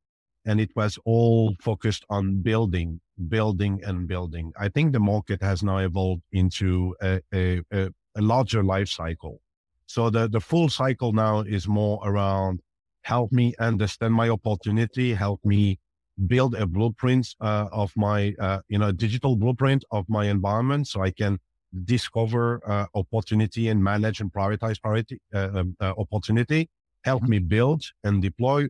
And 0.46 0.60
it 0.60 0.70
was 0.74 0.98
all 1.04 1.54
focused 1.60 2.04
on 2.08 2.40
building, 2.42 3.00
building, 3.28 3.82
and 3.84 4.08
building. 4.08 4.52
I 4.58 4.68
think 4.68 4.92
the 4.92 5.00
market 5.00 5.42
has 5.42 5.62
now 5.62 5.78
evolved 5.78 6.22
into 6.32 6.94
a, 7.02 7.20
a, 7.34 7.60
a, 7.72 7.88
a 8.16 8.22
larger 8.22 8.62
life 8.62 8.88
cycle. 8.88 9.40
So 9.86 10.08
the, 10.08 10.28
the 10.28 10.40
full 10.40 10.68
cycle 10.68 11.12
now 11.12 11.40
is 11.40 11.68
more 11.68 12.00
around 12.04 12.60
help 13.02 13.32
me 13.32 13.54
understand 13.58 14.14
my 14.14 14.28
opportunity, 14.28 15.14
help 15.14 15.40
me 15.44 15.78
build 16.26 16.54
a 16.54 16.66
blueprint 16.66 17.34
uh, 17.40 17.68
of 17.72 17.92
my, 17.96 18.34
uh, 18.38 18.60
you 18.68 18.78
know, 18.78 18.92
digital 18.92 19.36
blueprint 19.36 19.84
of 19.90 20.04
my 20.08 20.26
environment 20.26 20.86
so 20.86 21.02
I 21.02 21.10
can 21.10 21.38
discover 21.84 22.60
uh, 22.66 22.86
opportunity 22.94 23.68
and 23.68 23.82
manage 23.82 24.20
and 24.20 24.32
prioritize 24.32 24.80
priority 24.80 25.20
uh, 25.34 25.48
um, 25.54 25.76
uh, 25.80 25.94
opportunity, 25.96 26.68
help 27.04 27.22
me 27.22 27.38
build 27.38 27.82
and 28.04 28.20
deploy, 28.20 28.68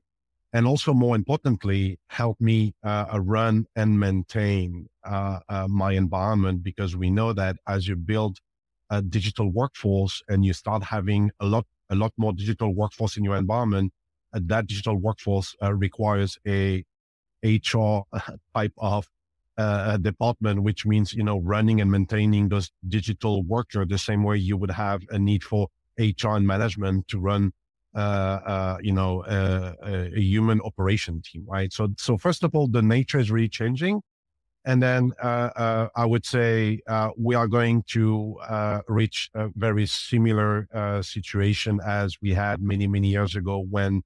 and 0.52 0.66
also 0.66 0.92
more 0.92 1.14
importantly, 1.14 1.98
help 2.08 2.40
me 2.40 2.74
uh, 2.82 3.06
uh 3.12 3.20
run 3.20 3.66
and 3.76 3.98
maintain 3.98 4.88
uh, 5.04 5.40
uh, 5.48 5.68
my 5.68 5.92
environment 5.92 6.62
because 6.62 6.96
we 6.96 7.10
know 7.10 7.32
that 7.32 7.56
as 7.68 7.86
you 7.86 7.96
build 7.96 8.38
a 8.90 9.00
digital 9.00 9.50
workforce 9.50 10.22
and 10.28 10.44
you 10.44 10.52
start 10.52 10.82
having 10.82 11.30
a 11.40 11.46
lot 11.46 11.66
a 11.90 11.94
lot 11.94 12.12
more 12.16 12.32
digital 12.32 12.74
workforce 12.74 13.16
in 13.16 13.24
your 13.24 13.36
environment, 13.36 13.92
that 14.32 14.66
digital 14.66 14.96
workforce 14.96 15.56
requires 15.72 16.38
a 16.46 16.84
HR 17.42 18.02
type 18.54 18.72
of 18.78 19.08
uh, 19.58 19.96
department, 19.98 20.62
which 20.62 20.86
means, 20.86 21.12
you 21.12 21.22
know, 21.22 21.38
running 21.40 21.80
and 21.80 21.90
maintaining 21.90 22.48
those 22.48 22.70
digital 22.88 23.42
workers 23.42 23.86
the 23.88 23.98
same 23.98 24.22
way 24.22 24.36
you 24.36 24.56
would 24.56 24.70
have 24.70 25.02
a 25.10 25.18
need 25.18 25.44
for 25.44 25.68
HR 25.98 26.36
and 26.36 26.46
management 26.46 27.08
to 27.08 27.18
run, 27.18 27.52
uh, 27.94 27.98
uh, 27.98 28.78
you 28.82 28.92
know, 28.92 29.22
uh, 29.24 29.74
a 29.82 30.20
human 30.20 30.60
operation 30.62 31.22
team, 31.22 31.44
right? 31.48 31.72
So, 31.72 31.88
so 31.98 32.16
first 32.16 32.44
of 32.44 32.54
all, 32.54 32.68
the 32.68 32.82
nature 32.82 33.18
is 33.18 33.30
really 33.30 33.48
changing. 33.48 34.02
And 34.64 34.82
then 34.82 35.12
uh, 35.22 35.50
uh, 35.56 35.88
I 35.96 36.04
would 36.04 36.26
say 36.26 36.80
we 37.16 37.34
are 37.34 37.48
going 37.48 37.82
to 37.88 38.36
reach 38.88 39.30
a 39.34 39.48
very 39.56 39.86
similar 39.86 40.68
situation 41.02 41.80
as 41.84 42.16
we 42.20 42.34
had 42.34 42.60
many, 42.60 42.86
many 42.86 43.08
years 43.08 43.36
ago 43.36 43.64
when 43.70 44.02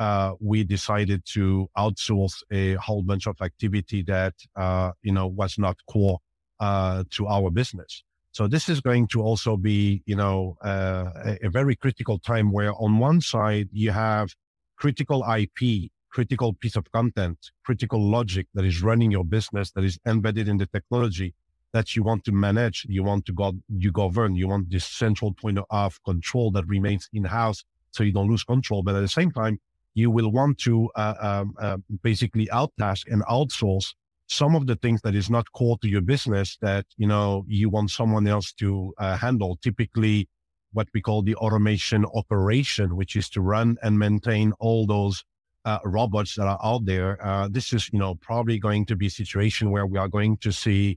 uh, 0.00 0.32
we 0.40 0.64
decided 0.64 1.22
to 1.26 1.68
outsource 1.76 2.42
a 2.50 2.72
whole 2.76 3.02
bunch 3.02 3.26
of 3.26 3.36
activity 3.42 4.02
that 4.02 4.32
uh, 4.56 4.92
you 5.02 5.12
know 5.12 5.26
was 5.26 5.58
not 5.58 5.76
core 5.86 6.18
uh, 6.58 7.04
to 7.10 7.28
our 7.28 7.50
business. 7.50 8.02
So 8.32 8.46
this 8.46 8.68
is 8.68 8.80
going 8.80 9.08
to 9.08 9.22
also 9.22 9.56
be 9.56 10.02
you 10.06 10.16
know 10.16 10.56
uh, 10.62 11.10
a, 11.24 11.46
a, 11.46 11.50
very 11.50 11.74
critical 11.74 12.18
time 12.18 12.52
where 12.52 12.72
on 12.74 12.98
one 12.98 13.20
side 13.20 13.68
you 13.72 13.90
have 13.90 14.34
critical 14.76 15.24
IP, 15.24 15.90
critical 16.10 16.54
piece 16.54 16.76
of 16.76 16.90
content, 16.92 17.38
critical 17.64 18.00
logic 18.00 18.46
that 18.54 18.64
is 18.64 18.82
running 18.82 19.10
your 19.10 19.24
business 19.24 19.72
that 19.72 19.84
is 19.84 19.98
embedded 20.06 20.48
in 20.48 20.58
the 20.58 20.66
technology 20.66 21.34
that 21.72 21.94
you 21.94 22.02
want 22.02 22.24
to 22.24 22.32
manage, 22.32 22.86
you 22.88 23.02
want 23.02 23.24
to 23.26 23.32
go, 23.32 23.52
you 23.68 23.92
govern, 23.92 24.34
you 24.34 24.48
want 24.48 24.70
this 24.70 24.84
central 24.84 25.32
point 25.32 25.58
of 25.70 26.02
control 26.04 26.50
that 26.50 26.66
remains 26.66 27.08
in 27.12 27.24
house 27.24 27.64
so 27.92 28.02
you 28.02 28.12
don't 28.12 28.28
lose 28.28 28.44
control. 28.44 28.82
But 28.82 28.96
at 28.96 29.00
the 29.00 29.08
same 29.08 29.30
time, 29.30 29.60
you 29.94 30.10
will 30.10 30.30
want 30.30 30.58
to 30.58 30.88
uh, 30.96 31.14
um, 31.20 31.54
uh, 31.58 31.76
basically 32.02 32.46
outtask 32.46 33.04
and 33.08 33.22
outsource 33.26 33.94
some 34.30 34.54
of 34.54 34.68
the 34.68 34.76
things 34.76 35.00
that 35.02 35.16
is 35.16 35.28
not 35.28 35.50
core 35.52 35.76
to 35.78 35.88
your 35.88 36.00
business 36.00 36.56
that 36.62 36.86
you 36.96 37.06
know 37.06 37.44
you 37.48 37.68
want 37.68 37.90
someone 37.90 38.28
else 38.28 38.52
to 38.52 38.94
uh, 38.98 39.16
handle 39.16 39.58
typically 39.60 40.28
what 40.72 40.86
we 40.94 41.00
call 41.00 41.20
the 41.20 41.34
automation 41.34 42.04
operation 42.14 42.94
which 42.94 43.16
is 43.16 43.28
to 43.28 43.40
run 43.40 43.76
and 43.82 43.98
maintain 43.98 44.52
all 44.60 44.86
those 44.86 45.24
uh, 45.64 45.80
robots 45.84 46.36
that 46.36 46.46
are 46.46 46.60
out 46.62 46.86
there 46.86 47.18
uh, 47.26 47.48
this 47.50 47.72
is 47.72 47.90
you 47.92 47.98
know 47.98 48.14
probably 48.14 48.56
going 48.58 48.86
to 48.86 48.94
be 48.94 49.06
a 49.08 49.10
situation 49.22 49.72
where 49.72 49.86
we 49.86 49.98
are 49.98 50.08
going 50.08 50.36
to 50.36 50.52
see 50.52 50.96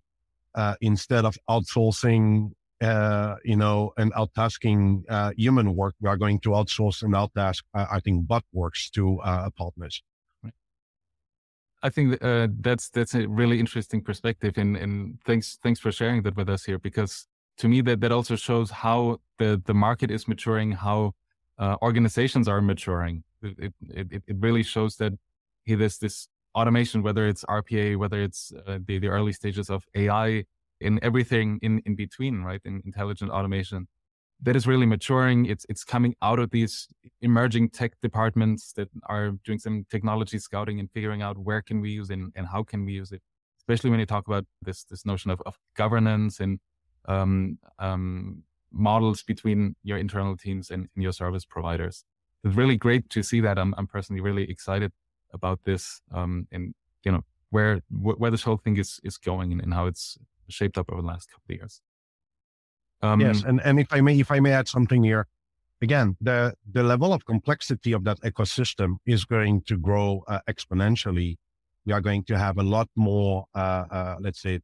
uh, 0.53 0.75
instead 0.81 1.25
of 1.25 1.35
outsourcing 1.49 2.51
uh, 2.81 3.37
you 3.45 3.55
know, 3.55 3.93
and 3.97 4.11
outtasking 4.13 5.03
uh, 5.07 5.31
human 5.37 5.73
work, 5.73 5.95
we 6.01 6.09
are 6.09 6.17
going 6.17 6.37
to 6.37 6.49
outsource 6.49 7.01
and 7.01 7.13
outtask, 7.13 7.61
I 7.73 8.01
think, 8.01 8.27
bot 8.27 8.43
works 8.51 8.89
to 8.89 9.19
partners. 9.57 10.03
I 11.83 11.89
think 11.89 12.23
uh, 12.23 12.47
that's 12.61 12.89
that's 12.89 13.13
a 13.13 13.27
really 13.27 13.59
interesting 13.59 14.01
perspective, 14.01 14.57
and 14.57 14.77
and 14.77 15.19
thanks 15.25 15.59
thanks 15.61 15.79
for 15.79 15.91
sharing 15.91 16.23
that 16.23 16.35
with 16.37 16.49
us 16.49 16.63
here 16.63 16.79
because 16.79 17.27
to 17.57 17.67
me 17.67 17.81
that 17.81 17.99
that 17.99 18.11
also 18.11 18.35
shows 18.37 18.71
how 18.71 19.19
the 19.37 19.61
the 19.65 19.73
market 19.73 20.09
is 20.09 20.27
maturing, 20.27 20.71
how 20.71 21.13
uh, 21.59 21.75
organizations 21.81 22.47
are 22.47 22.61
maturing. 22.61 23.23
It, 23.41 23.73
it 23.89 24.23
it 24.27 24.37
really 24.39 24.63
shows 24.63 24.95
that 24.97 25.13
hey, 25.65 25.75
there's 25.75 25.97
this 25.97 26.29
automation, 26.55 27.03
whether 27.03 27.27
it's 27.27 27.43
RPA, 27.45 27.97
whether 27.97 28.21
it's 28.21 28.53
the 28.87 28.99
the 28.99 29.09
early 29.09 29.33
stages 29.33 29.69
of 29.69 29.83
AI, 29.93 30.45
in 30.79 30.99
everything 31.03 31.59
in, 31.61 31.81
in 31.85 31.95
between, 31.95 32.43
right? 32.43 32.61
In 32.63 32.81
intelligent 32.85 33.31
automation. 33.31 33.87
That 34.41 34.55
is 34.55 34.67
really 34.67 34.85
maturing. 34.85 35.45
It's 35.45 35.65
it's 35.69 35.83
coming 35.83 36.15
out 36.21 36.39
of 36.39 36.51
these 36.51 36.87
emerging 37.21 37.69
tech 37.69 37.93
departments 38.01 38.73
that 38.73 38.89
are 39.05 39.31
doing 39.45 39.59
some 39.59 39.85
technology 39.89 40.37
scouting 40.37 40.79
and 40.79 40.91
figuring 40.91 41.21
out 41.21 41.37
where 41.37 41.61
can 41.61 41.79
we 41.79 41.91
use 41.91 42.09
it 42.09 42.15
and, 42.15 42.33
and 42.35 42.47
how 42.47 42.63
can 42.63 42.83
we 42.83 42.93
use 42.93 43.11
it. 43.11 43.21
Especially 43.57 43.89
when 43.89 43.99
you 43.99 44.05
talk 44.05 44.27
about 44.27 44.45
this 44.61 44.83
this 44.83 45.05
notion 45.05 45.31
of, 45.31 45.41
of 45.45 45.57
governance 45.75 46.39
and 46.41 46.59
um, 47.07 47.57
um, 47.79 48.43
models 48.71 49.23
between 49.23 49.75
your 49.83 49.97
internal 49.97 50.35
teams 50.35 50.71
and, 50.71 50.87
and, 50.95 51.03
your 51.03 51.11
service 51.11 51.45
providers. 51.45 52.03
It's 52.43 52.55
really 52.55 52.77
great 52.77 53.09
to 53.11 53.23
see 53.23 53.39
that. 53.41 53.57
I'm 53.57 53.73
I'm 53.77 53.87
personally 53.87 54.21
really 54.21 54.49
excited 54.49 54.91
about 55.33 55.63
this 55.63 56.01
um, 56.13 56.47
and 56.51 56.73
you 57.03 57.11
know 57.11 57.23
where 57.49 57.81
where 57.89 58.31
this 58.31 58.43
whole 58.43 58.57
thing 58.57 58.77
is 58.77 58.99
is 59.03 59.17
going 59.17 59.51
and, 59.51 59.61
and 59.61 59.73
how 59.73 59.85
it's 59.85 60.17
shaped 60.49 60.77
up 60.77 60.91
over 60.91 61.01
the 61.01 61.07
last 61.07 61.29
couple 61.29 61.43
of 61.49 61.55
years. 61.55 61.81
Um, 63.03 63.19
yes, 63.19 63.43
and, 63.43 63.61
and 63.65 63.79
if 63.79 63.91
I 63.91 63.99
may, 64.01 64.17
if 64.17 64.31
I 64.31 64.39
may 64.39 64.53
add 64.53 64.67
something 64.67 65.03
here, 65.03 65.27
again, 65.81 66.15
the 66.21 66.55
the 66.71 66.83
level 66.83 67.11
of 67.13 67.25
complexity 67.25 67.91
of 67.91 68.05
that 68.05 68.19
ecosystem 68.21 68.95
is 69.05 69.25
going 69.25 69.61
to 69.63 69.77
grow 69.77 70.23
uh, 70.27 70.39
exponentially. 70.49 71.35
We 71.85 71.91
are 71.91 71.99
going 71.99 72.23
to 72.25 72.37
have 72.37 72.57
a 72.57 72.63
lot 72.63 72.87
more, 72.95 73.45
uh, 73.53 73.83
uh, 73.91 74.15
let's 74.21 74.41
say, 74.41 74.61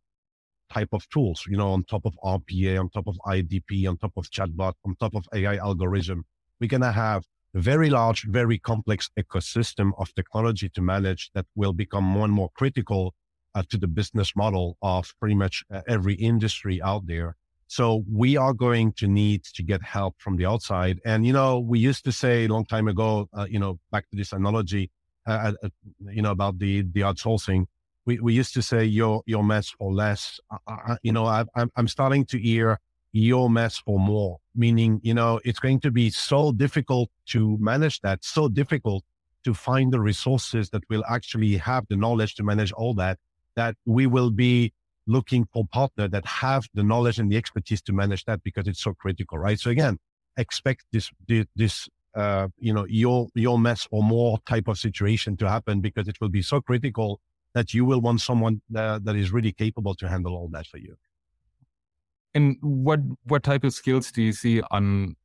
type 0.73 0.89
of 0.93 1.07
tools. 1.09 1.45
You 1.49 1.57
know, 1.57 1.71
on 1.71 1.83
top 1.83 2.05
of 2.05 2.17
RPA, 2.23 2.79
on 2.79 2.89
top 2.89 3.07
of 3.07 3.17
IDP, 3.27 3.87
on 3.89 3.97
top 3.97 4.13
of 4.15 4.29
chatbot, 4.29 4.73
on 4.85 4.95
top 4.95 5.15
of 5.15 5.25
AI 5.33 5.57
algorithm, 5.57 6.23
we're 6.61 6.67
gonna 6.67 6.93
have 6.93 7.25
a 7.53 7.59
very 7.59 7.89
large, 7.89 8.23
very 8.23 8.57
complex 8.57 9.09
ecosystem 9.19 9.91
of 9.97 10.13
technology 10.15 10.69
to 10.69 10.81
manage 10.81 11.29
that 11.33 11.45
will 11.55 11.73
become 11.73 12.05
more 12.05 12.23
and 12.23 12.33
more 12.33 12.51
critical 12.55 13.13
uh, 13.55 13.63
to 13.69 13.77
the 13.77 13.87
business 13.87 14.33
model 14.35 14.77
of 14.81 15.13
pretty 15.19 15.35
much 15.35 15.63
uh, 15.73 15.81
every 15.87 16.13
industry 16.13 16.81
out 16.81 17.05
there. 17.07 17.35
So 17.69 18.03
we 18.11 18.35
are 18.35 18.51
going 18.51 18.93
to 18.93 19.07
need 19.07 19.43
to 19.53 19.61
get 19.61 19.83
help 19.83 20.15
from 20.17 20.37
the 20.37 20.45
outside. 20.47 20.99
And, 21.05 21.23
you 21.23 21.33
know, 21.33 21.59
we 21.59 21.77
used 21.77 22.03
to 22.05 22.11
say 22.11 22.45
a 22.45 22.47
long 22.47 22.65
time 22.65 22.87
ago, 22.87 23.29
uh, 23.31 23.45
you 23.47 23.59
know, 23.59 23.79
back 23.91 24.09
to 24.09 24.17
this 24.17 24.33
analogy, 24.33 24.89
uh, 25.27 25.53
uh, 25.63 25.69
you 26.09 26.23
know, 26.23 26.31
about 26.31 26.57
the, 26.57 26.81
the 26.81 27.01
outsourcing. 27.01 27.65
We, 28.05 28.19
we 28.19 28.33
used 28.33 28.55
to 28.55 28.63
say 28.63 28.85
your, 28.85 29.21
your 29.27 29.43
mess 29.43 29.69
for 29.69 29.93
less. 29.93 30.39
you 31.03 31.11
know, 31.11 31.27
I, 31.27 31.45
I'm, 31.55 31.69
I'm 31.75 31.87
starting 31.87 32.25
to 32.25 32.39
hear 32.39 32.79
your 33.11 33.51
mess 33.51 33.77
for 33.77 33.99
more, 33.99 34.39
meaning, 34.55 34.99
you 35.03 35.13
know, 35.13 35.39
it's 35.45 35.59
going 35.59 35.79
to 35.81 35.91
be 35.91 36.09
so 36.09 36.51
difficult 36.51 37.11
to 37.27 37.55
manage 37.59 38.01
that, 38.01 38.25
so 38.25 38.49
difficult 38.49 39.03
to 39.43 39.53
find 39.53 39.93
the 39.93 39.99
resources 39.99 40.71
that 40.71 40.83
will 40.89 41.03
actually 41.07 41.55
have 41.57 41.85
the 41.87 41.95
knowledge 41.95 42.33
to 42.35 42.43
manage 42.43 42.71
all 42.71 42.95
that 42.95 43.19
that 43.55 43.75
we 43.85 44.07
will 44.07 44.31
be 44.31 44.73
looking 45.09 45.45
for 45.51 45.65
partner 45.65 46.07
that 46.07 46.25
have 46.25 46.67
the 46.73 46.83
knowledge 46.83 47.17
and 47.19 47.31
the 47.31 47.35
expertise 47.35 47.81
to 47.81 47.91
manage 47.91 48.23
that 48.25 48.43
because 48.43 48.67
it's 48.67 48.81
so 48.81 48.93
critical, 48.93 49.39
right? 49.39 49.59
So 49.59 49.71
again, 49.71 49.97
expect 50.37 50.85
this, 50.93 51.09
this, 51.55 51.89
uh, 52.15 52.47
you 52.59 52.73
know, 52.73 52.85
your, 52.87 53.27
your 53.33 53.57
mess 53.57 53.87
or 53.91 54.03
more 54.03 54.37
type 54.45 54.67
of 54.67 54.77
situation 54.77 55.35
to 55.37 55.49
happen 55.49 55.81
because 55.81 56.07
it 56.07 56.21
will 56.21 56.29
be 56.29 56.43
so 56.43 56.61
critical 56.61 57.19
that 57.55 57.73
you 57.73 57.83
will 57.85 57.99
want 57.99 58.21
someone 58.21 58.61
that, 58.69 59.03
that 59.05 59.15
is 59.15 59.31
really 59.31 59.51
capable 59.51 59.95
to 59.95 60.07
handle 60.07 60.35
all 60.35 60.47
that 60.49 60.67
for 60.67 60.77
you. 60.77 60.95
And 62.35 62.57
what, 62.61 62.99
what 63.23 63.41
type 63.41 63.63
of 63.63 63.73
skills 63.73 64.11
do 64.11 64.21
you 64.21 64.31
see 64.31 64.61
on, 64.69 65.15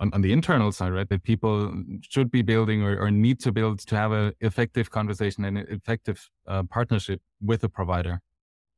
on, 0.00 0.12
on 0.12 0.22
the 0.22 0.32
internal 0.32 0.72
side, 0.72 0.92
right? 0.92 1.08
That 1.08 1.22
people 1.22 1.72
should 2.02 2.32
be 2.32 2.42
building 2.42 2.82
or, 2.82 2.98
or 2.98 3.12
need 3.12 3.38
to 3.40 3.52
build 3.52 3.78
to 3.86 3.96
have 3.96 4.10
an 4.10 4.32
effective 4.40 4.90
conversation 4.90 5.44
and 5.44 5.58
an 5.58 5.66
effective 5.68 6.28
uh, 6.48 6.64
partnership 6.64 7.20
with 7.40 7.62
a 7.62 7.68
provider. 7.68 8.20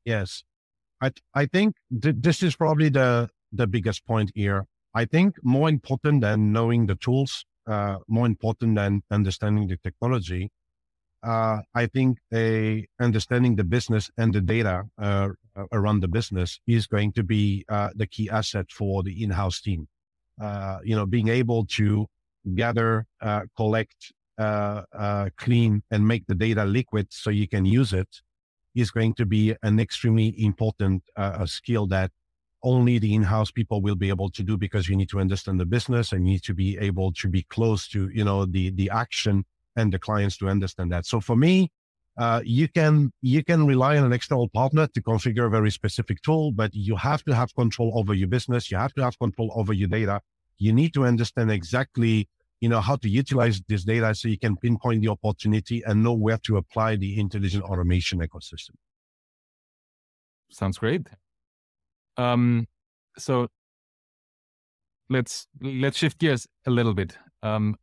Yes, 0.06 0.44
I 1.02 1.12
I 1.34 1.46
think 1.46 1.76
th- 2.02 2.16
this 2.20 2.42
is 2.42 2.56
probably 2.56 2.90
the 2.90 3.30
the 3.52 3.66
biggest 3.66 4.06
point 4.06 4.32
here. 4.34 4.66
I 4.94 5.06
think 5.06 5.36
more 5.44 5.68
important 5.68 6.22
than 6.22 6.52
knowing 6.52 6.86
the 6.86 6.96
tools, 6.96 7.46
uh, 7.66 7.98
more 8.08 8.26
important 8.26 8.76
than 8.76 9.02
understanding 9.10 9.68
the 9.68 9.78
technology, 9.78 10.50
uh, 11.22 11.62
I 11.74 11.86
think 11.86 12.18
a 12.34 12.86
understanding 13.00 13.56
the 13.56 13.64
business 13.64 14.10
and 14.18 14.34
the 14.34 14.40
data 14.42 14.84
uh, 14.98 15.30
around 15.72 16.00
the 16.00 16.08
business 16.08 16.60
is 16.66 16.86
going 16.86 17.12
to 17.14 17.24
be 17.24 17.64
uh, 17.68 17.90
the 17.96 18.06
key 18.06 18.30
asset 18.30 18.72
for 18.72 19.02
the 19.04 19.22
in-house 19.24 19.60
team. 19.62 19.88
Uh, 20.40 20.78
you 20.84 20.96
know, 20.96 21.06
being 21.06 21.28
able 21.28 21.66
to 21.66 22.06
gather, 22.54 23.06
uh, 23.22 23.42
collect, 23.56 24.12
clean, 25.38 25.82
and 25.90 26.06
make 26.08 26.26
the 26.26 26.34
data 26.34 26.64
liquid 26.64 27.08
so 27.12 27.30
you 27.30 27.48
can 27.48 27.64
use 27.66 27.92
it 27.92 28.22
is 28.76 28.90
going 28.90 29.14
to 29.14 29.26
be 29.26 29.54
an 29.62 29.80
extremely 29.80 30.34
important 30.42 31.02
skill 31.46 31.86
that 31.88 32.10
only 32.62 32.98
the 32.98 33.14
in-house 33.14 33.50
people 33.50 33.80
will 33.80 33.94
be 33.94 34.08
able 34.08 34.30
to 34.30 34.42
do 34.42 34.56
because 34.56 34.88
you 34.88 34.96
need 34.96 35.08
to 35.08 35.20
understand 35.20 35.60
the 35.60 35.66
business 35.66 36.12
and 36.12 36.26
you 36.26 36.32
need 36.34 36.42
to 36.42 36.54
be 36.54 36.76
able 36.78 37.12
to 37.12 37.28
be 37.28 37.42
close 37.42 37.86
to 37.88 38.08
you 38.08 38.24
know 38.24 38.44
the 38.44 38.70
the 38.70 38.90
action 38.90 39.44
and 39.76 39.92
the 39.92 39.98
clients 39.98 40.36
to 40.38 40.48
understand 40.48 40.90
that. 40.90 41.06
So 41.06 41.20
for 41.20 41.36
me, 41.36 41.70
uh, 42.18 42.40
you 42.44 42.66
can 42.66 43.12
you 43.20 43.44
can 43.44 43.66
rely 43.66 43.98
on 43.98 44.04
an 44.04 44.12
external 44.12 44.48
partner 44.48 44.86
to 44.88 45.02
configure 45.02 45.46
a 45.46 45.50
very 45.50 45.70
specific 45.70 46.22
tool, 46.22 46.50
but 46.50 46.74
you 46.74 46.96
have 46.96 47.22
to 47.24 47.34
have 47.34 47.54
control 47.54 47.92
over 47.94 48.14
your 48.14 48.28
business. 48.28 48.70
You 48.70 48.78
have 48.78 48.94
to 48.94 49.02
have 49.04 49.18
control 49.18 49.52
over 49.54 49.72
your 49.72 49.88
data. 49.88 50.20
You 50.58 50.72
need 50.72 50.94
to 50.94 51.04
understand 51.04 51.50
exactly 51.50 52.28
you 52.60 52.68
know 52.68 52.80
how 52.80 52.96
to 52.96 53.08
utilize 53.08 53.60
this 53.68 53.84
data 53.84 54.14
so 54.14 54.28
you 54.28 54.38
can 54.38 54.56
pinpoint 54.56 55.02
the 55.02 55.08
opportunity 55.08 55.82
and 55.86 56.02
know 56.02 56.14
where 56.14 56.38
to 56.38 56.56
apply 56.56 56.96
the 56.96 57.18
intelligent 57.18 57.62
automation 57.64 58.20
ecosystem. 58.20 58.70
Sounds 60.50 60.78
great. 60.78 61.08
Um, 62.16 62.66
so 63.18 63.48
let's 65.10 65.46
let's 65.60 65.98
shift 65.98 66.18
gears 66.18 66.46
a 66.66 66.70
little 66.70 66.94
bit. 66.94 67.18
Um, 67.42 67.76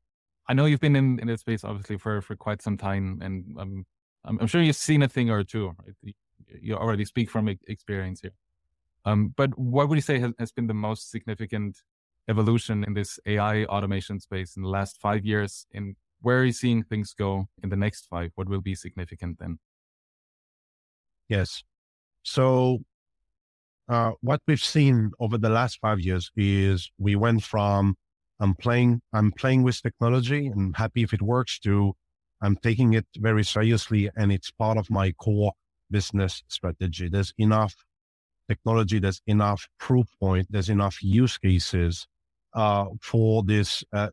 I 0.48 0.54
know 0.54 0.66
you've 0.66 0.80
been 0.80 0.96
in, 0.96 1.20
in 1.20 1.28
this 1.28 1.42
space 1.42 1.64
obviously 1.64 1.98
for, 1.98 2.22
for 2.22 2.36
quite 2.36 2.62
some 2.62 2.78
time, 2.78 3.20
and 3.22 3.56
I'm, 3.60 3.86
I'm 4.26 4.48
sure 4.48 4.62
you've 4.62 4.76
seen 4.76 5.04
a 5.04 5.08
thing 5.08 5.30
or 5.30 5.44
two. 5.44 5.68
Right? 5.68 6.16
You 6.62 6.76
already 6.76 7.06
speak 7.06 7.30
from 7.30 7.48
experience 7.68 8.22
here. 8.22 8.34
Um, 9.06 9.34
but 9.36 9.58
what 9.58 9.90
would 9.90 9.96
you 9.96 10.02
say 10.02 10.20
has, 10.20 10.32
has 10.40 10.52
been 10.52 10.68
the 10.68 10.74
most 10.74 11.12
significant 11.12 11.78
evolution 12.30 12.84
in 12.84 12.94
this 12.94 13.20
AI 13.26 13.66
automation 13.66 14.20
space 14.20 14.56
in 14.56 14.64
the 14.64 14.70
last 14.70 15.00
five 15.00 15.26
years? 15.26 15.66
And 15.74 15.96
where 16.22 16.40
are 16.40 16.46
you 16.46 16.54
seeing 16.54 16.84
things 16.84 17.14
go 17.14 17.48
in 17.62 17.70
the 17.70 17.76
next 17.76 18.08
five? 18.10 18.32
What 18.36 18.50
will 18.50 18.62
be 18.62 18.76
significant 18.76 19.40
then? 19.40 19.60
Yes. 21.30 21.64
So, 22.24 22.80
uh, 23.90 24.12
what 24.22 24.42
we've 24.48 24.64
seen 24.64 25.12
over 25.20 25.38
the 25.38 25.50
last 25.50 25.80
five 25.82 26.00
years 26.00 26.32
is 26.36 26.90
we 26.98 27.16
went 27.16 27.44
from 27.44 27.96
I'm 28.40 28.56
playing, 28.56 29.02
I'm 29.12 29.32
playing 29.32 29.64
with 29.64 29.82
technology 29.82 30.48
and 30.48 30.76
happy 30.76 31.04
if 31.04 31.14
it 31.14 31.22
works 31.22 31.60
to 31.60 31.94
I'm 32.42 32.58
taking 32.58 32.94
it 32.94 33.06
very 33.18 33.44
seriously 33.44 34.10
and 34.18 34.32
it's 34.32 34.52
part 34.52 34.78
of 34.78 34.90
my 34.90 35.12
core 35.14 35.54
business 35.90 36.44
strategy. 36.48 37.08
There's 37.08 37.34
enough 37.38 37.74
technology, 38.50 39.00
there's 39.00 39.22
enough 39.28 39.68
proof 39.80 40.08
point, 40.20 40.48
there's 40.50 40.70
enough 40.70 41.02
use 41.02 41.38
cases 41.38 42.08
uh, 42.54 42.86
for 43.02 43.44
this 43.44 43.84
uh, 43.94 44.10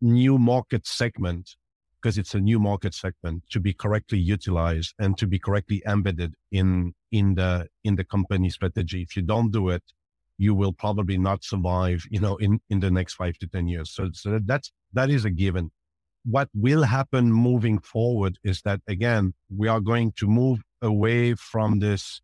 new 0.00 0.38
market 0.38 0.86
segment 0.86 1.56
because 2.00 2.18
it's 2.18 2.34
a 2.34 2.40
new 2.40 2.58
market 2.58 2.94
segment 2.94 3.44
to 3.48 3.60
be 3.60 3.72
correctly 3.72 4.18
utilized 4.18 4.92
and 4.98 5.16
to 5.16 5.26
be 5.26 5.38
correctly 5.38 5.82
embedded 5.86 6.34
in 6.50 6.92
in 7.12 7.34
the 7.34 7.68
in 7.84 7.94
the 7.96 8.04
company 8.04 8.50
strategy. 8.50 9.02
If 9.02 9.16
you 9.16 9.22
don't 9.22 9.52
do 9.52 9.68
it, 9.68 9.82
you 10.42 10.54
will 10.54 10.72
probably 10.72 11.16
not 11.16 11.44
survive, 11.44 12.04
you 12.10 12.20
know, 12.20 12.36
in, 12.36 12.60
in 12.68 12.80
the 12.80 12.90
next 12.90 13.14
five 13.14 13.38
to 13.38 13.46
10 13.46 13.68
years. 13.68 13.90
So, 13.90 14.10
so 14.12 14.40
that's, 14.44 14.72
that 14.92 15.08
is 15.08 15.24
a 15.24 15.30
given. 15.30 15.70
What 16.24 16.48
will 16.52 16.82
happen 16.82 17.32
moving 17.32 17.78
forward 17.78 18.38
is 18.42 18.62
that 18.62 18.80
again, 18.88 19.34
we 19.56 19.68
are 19.68 19.80
going 19.80 20.12
to 20.16 20.26
move 20.26 20.60
away 20.80 21.34
from 21.34 21.78
this, 21.78 22.20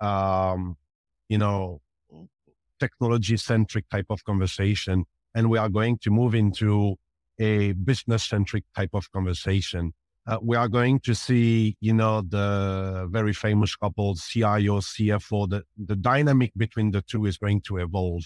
um, 0.00 0.76
you 1.28 1.38
know, 1.38 1.80
technology 2.78 3.36
centric 3.36 3.88
type 3.88 4.06
of 4.10 4.24
conversation. 4.24 5.04
And 5.34 5.50
we 5.50 5.58
are 5.58 5.68
going 5.68 5.98
to 5.98 6.10
move 6.10 6.34
into 6.34 6.96
a 7.38 7.72
business 7.72 8.24
centric 8.24 8.64
type 8.74 8.90
of 8.94 9.10
conversation 9.12 9.92
uh, 10.26 10.38
we 10.42 10.56
are 10.56 10.68
going 10.68 10.98
to 10.98 11.14
see, 11.14 11.76
you 11.80 11.94
know, 11.94 12.20
the 12.20 13.06
very 13.10 13.32
famous 13.32 13.76
couple, 13.76 14.16
CIO, 14.16 14.80
CFO, 14.80 15.48
the, 15.48 15.62
the 15.76 15.94
dynamic 15.94 16.52
between 16.56 16.90
the 16.90 17.02
two 17.02 17.26
is 17.26 17.38
going 17.38 17.60
to 17.60 17.76
evolve. 17.76 18.24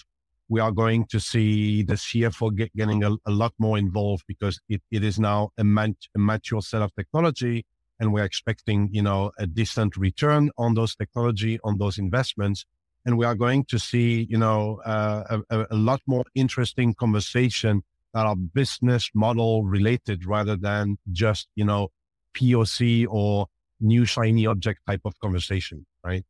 We 0.49 0.59
are 0.59 0.71
going 0.71 1.05
to 1.07 1.19
see 1.19 1.83
the 1.83 1.93
CFO 1.93 2.55
get, 2.55 2.75
getting 2.75 3.03
a, 3.03 3.11
a, 3.25 3.31
lot 3.31 3.53
more 3.59 3.77
involved 3.77 4.23
because 4.27 4.59
it, 4.67 4.81
it 4.89 5.03
is 5.03 5.19
now 5.19 5.51
a, 5.57 5.63
mat, 5.63 5.91
a 6.15 6.19
mature 6.19 6.61
set 6.61 6.81
of 6.81 6.93
technology. 6.95 7.65
And 7.99 8.11
we're 8.11 8.25
expecting, 8.25 8.89
you 8.91 9.03
know, 9.03 9.31
a 9.37 9.45
decent 9.45 9.95
return 9.95 10.49
on 10.57 10.73
those 10.73 10.95
technology, 10.95 11.59
on 11.63 11.77
those 11.77 11.99
investments. 11.99 12.65
And 13.05 13.17
we 13.17 13.25
are 13.25 13.35
going 13.35 13.65
to 13.65 13.79
see, 13.79 14.27
you 14.29 14.37
know, 14.37 14.79
uh, 14.85 15.39
a, 15.49 15.65
a 15.71 15.75
lot 15.75 16.01
more 16.07 16.23
interesting 16.35 16.93
conversation 16.93 17.83
that 18.13 18.25
are 18.25 18.35
business 18.35 19.09
model 19.15 19.63
related 19.63 20.25
rather 20.25 20.55
than 20.55 20.97
just, 21.11 21.47
you 21.55 21.65
know, 21.65 21.89
POC 22.35 23.07
or 23.09 23.47
new 23.79 24.05
shiny 24.05 24.45
object 24.45 24.81
type 24.87 25.01
of 25.05 25.19
conversation, 25.19 25.85
right? 26.03 26.23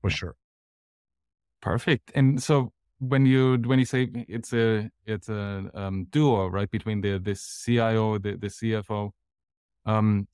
For 0.00 0.10
sure. 0.10 0.34
Perfect. 1.60 2.12
And 2.14 2.42
so 2.42 2.72
when 3.00 3.26
you 3.26 3.58
when 3.64 3.78
you 3.78 3.84
say 3.84 4.08
it's 4.28 4.52
a 4.52 4.90
it's 5.06 5.28
a 5.28 5.70
um, 5.74 6.06
duo 6.10 6.46
right 6.46 6.70
between 6.70 7.00
the 7.00 7.18
the 7.18 7.34
CIO 7.34 8.18
the 8.18 8.36
the 8.36 8.48
CFO, 8.48 9.10
um, 9.86 10.26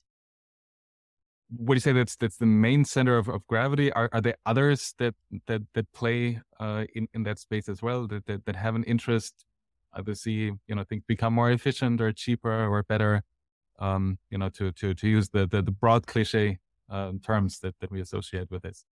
would 1.57 1.75
you 1.75 1.81
say 1.81 1.91
that's 1.91 2.15
that's 2.15 2.37
the 2.37 2.45
main 2.45 2.85
center 2.85 3.17
of, 3.17 3.27
of 3.27 3.45
gravity? 3.47 3.91
Are 3.93 4.09
are 4.11 4.21
there 4.21 4.37
others 4.45 4.93
that 4.99 5.15
that 5.47 5.61
that 5.73 5.91
play 5.93 6.41
uh, 6.59 6.85
in 6.95 7.07
in 7.13 7.23
that 7.23 7.39
space 7.39 7.69
as 7.69 7.81
well 7.81 8.07
that 8.07 8.25
that, 8.25 8.45
that 8.45 8.55
have 8.55 8.75
an 8.75 8.83
interest 8.83 9.45
either 9.95 10.15
see 10.15 10.51
you 10.67 10.75
know 10.75 10.83
things 10.83 11.03
become 11.07 11.33
more 11.33 11.51
efficient 11.51 12.01
or 12.01 12.11
cheaper 12.11 12.65
or 12.67 12.83
better 12.83 13.23
um, 13.79 14.17
you 14.29 14.37
know 14.37 14.49
to 14.49 14.71
to 14.73 14.93
to 14.93 15.07
use 15.07 15.29
the 15.29 15.47
the, 15.47 15.61
the 15.61 15.71
broad 15.71 16.05
cliche 16.07 16.57
um, 16.89 17.19
terms 17.19 17.59
that, 17.59 17.75
that 17.79 17.91
we 17.91 18.01
associate 18.01 18.49
with 18.51 18.63
this 18.63 18.85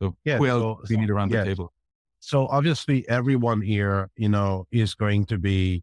so 0.00 0.16
yeah, 0.24 0.38
who 0.38 0.46
else 0.46 0.80
so, 0.84 0.94
we 0.94 0.96
need 0.96 1.10
around 1.10 1.30
yeah. 1.30 1.40
the 1.40 1.46
table 1.46 1.72
so 2.20 2.46
obviously 2.48 3.08
everyone 3.08 3.60
here 3.60 4.10
you 4.16 4.28
know 4.28 4.66
is 4.70 4.94
going 4.94 5.24
to 5.24 5.38
be 5.38 5.82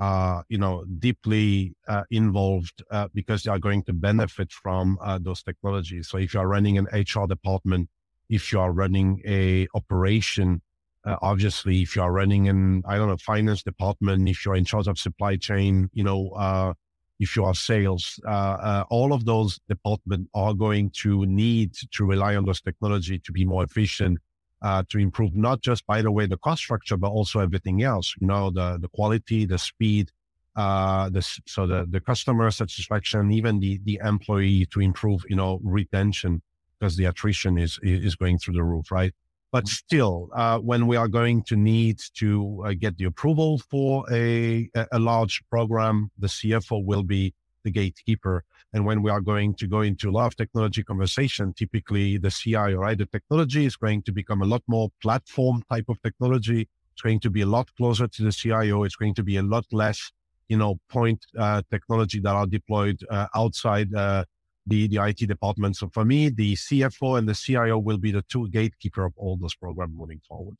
uh, 0.00 0.42
you 0.48 0.58
know 0.58 0.84
deeply 0.98 1.74
uh, 1.88 2.02
involved 2.10 2.82
uh, 2.90 3.08
because 3.14 3.42
they 3.42 3.50
are 3.50 3.58
going 3.58 3.82
to 3.84 3.92
benefit 3.92 4.50
from 4.50 4.98
uh, 5.02 5.18
those 5.20 5.42
technologies. 5.42 6.08
So 6.08 6.18
if 6.18 6.34
you 6.34 6.40
are 6.40 6.48
running 6.48 6.78
an 6.78 6.86
hr 6.92 7.26
department 7.26 7.88
if 8.28 8.52
you 8.52 8.60
are 8.60 8.72
running 8.72 9.20
a 9.26 9.66
operation 9.74 10.62
uh, 11.04 11.16
obviously, 11.20 11.82
if 11.82 11.96
you 11.96 12.02
are 12.02 12.12
running 12.12 12.48
an, 12.48 12.82
I 12.86 12.96
don't 12.96 13.08
know, 13.08 13.16
finance 13.16 13.64
department, 13.64 14.28
if 14.28 14.44
you're 14.44 14.54
in 14.54 14.64
charge 14.64 14.86
of 14.86 14.98
supply 14.98 15.36
chain, 15.36 15.90
you 15.92 16.04
know, 16.04 16.30
uh, 16.30 16.74
if 17.18 17.34
you 17.34 17.44
are 17.44 17.54
sales, 17.54 18.20
all 18.24 19.12
of 19.12 19.24
those 19.24 19.58
departments 19.68 20.30
are 20.34 20.54
going 20.54 20.90
to 20.90 21.26
need 21.26 21.72
to 21.92 22.04
rely 22.04 22.36
on 22.36 22.44
those 22.44 22.60
technology 22.60 23.18
to 23.18 23.32
be 23.32 23.44
more 23.44 23.64
efficient, 23.64 24.18
uh, 24.62 24.82
to 24.88 24.98
improve 24.98 25.34
not 25.34 25.60
just, 25.60 25.86
by 25.86 26.02
the 26.02 26.10
way, 26.10 26.26
the 26.26 26.36
cost 26.38 26.62
structure, 26.62 26.96
but 26.96 27.08
also 27.08 27.40
everything 27.40 27.82
else, 27.82 28.14
you 28.20 28.26
know, 28.26 28.50
the, 28.50 28.78
the 28.80 28.88
quality, 28.88 29.44
the 29.44 29.58
speed, 29.58 30.10
uh, 30.56 31.08
the, 31.10 31.22
so 31.46 31.66
the, 31.66 31.86
the 31.90 32.00
customer 32.00 32.50
satisfaction, 32.50 33.32
even 33.32 33.58
the, 33.60 33.80
the 33.84 34.00
employee 34.04 34.66
to 34.66 34.80
improve, 34.80 35.22
you 35.28 35.36
know, 35.36 35.60
retention 35.64 36.42
because 36.78 36.96
the 36.96 37.04
attrition 37.04 37.58
is, 37.58 37.78
is 37.82 38.16
going 38.16 38.38
through 38.38 38.54
the 38.54 38.62
roof, 38.62 38.90
right? 38.90 39.12
But 39.52 39.68
still, 39.68 40.30
uh, 40.34 40.58
when 40.58 40.86
we 40.86 40.96
are 40.96 41.08
going 41.08 41.42
to 41.44 41.56
need 41.56 42.00
to 42.14 42.64
uh, 42.66 42.72
get 42.72 42.96
the 42.96 43.04
approval 43.04 43.58
for 43.70 44.04
a, 44.10 44.68
a 44.90 44.98
large 44.98 45.42
program, 45.50 46.10
the 46.18 46.26
CFO 46.26 46.84
will 46.84 47.02
be 47.02 47.34
the 47.64 47.70
gatekeeper. 47.70 48.44
And 48.72 48.84
when 48.84 49.02
we 49.02 49.10
are 49.10 49.20
going 49.20 49.54
to 49.54 49.66
go 49.66 49.80
into 49.80 50.10
a 50.10 50.12
lot 50.12 50.26
of 50.26 50.36
technology 50.36 50.82
conversation, 50.82 51.52
typically 51.52 52.18
the 52.18 52.30
CIO, 52.30 52.78
right? 52.78 52.96
The 52.96 53.06
technology 53.06 53.66
is 53.66 53.76
going 53.76 54.02
to 54.02 54.12
become 54.12 54.42
a 54.42 54.46
lot 54.46 54.62
more 54.66 54.90
platform 55.02 55.62
type 55.70 55.86
of 55.88 56.00
technology. 56.02 56.68
It's 56.92 57.02
going 57.02 57.20
to 57.20 57.30
be 57.30 57.42
a 57.42 57.46
lot 57.46 57.68
closer 57.76 58.06
to 58.06 58.22
the 58.22 58.32
CIO. 58.32 58.84
It's 58.84 58.96
going 58.96 59.14
to 59.14 59.22
be 59.22 59.36
a 59.36 59.42
lot 59.42 59.64
less, 59.72 60.12
you 60.48 60.56
know, 60.56 60.78
point 60.88 61.24
uh, 61.38 61.62
technology 61.70 62.20
that 62.20 62.34
are 62.34 62.46
deployed 62.46 62.98
uh, 63.10 63.26
outside 63.34 63.94
uh, 63.94 64.24
the, 64.66 64.88
the 64.88 64.98
IT 65.04 65.26
department. 65.26 65.76
So 65.76 65.88
for 65.88 66.04
me, 66.04 66.28
the 66.28 66.54
CFO 66.54 67.18
and 67.18 67.28
the 67.28 67.34
CIO 67.34 67.78
will 67.78 67.98
be 67.98 68.12
the 68.12 68.22
two 68.22 68.48
gatekeeper 68.48 69.04
of 69.04 69.12
all 69.16 69.36
those 69.36 69.54
programs 69.54 69.94
moving 69.96 70.20
forward. 70.28 70.56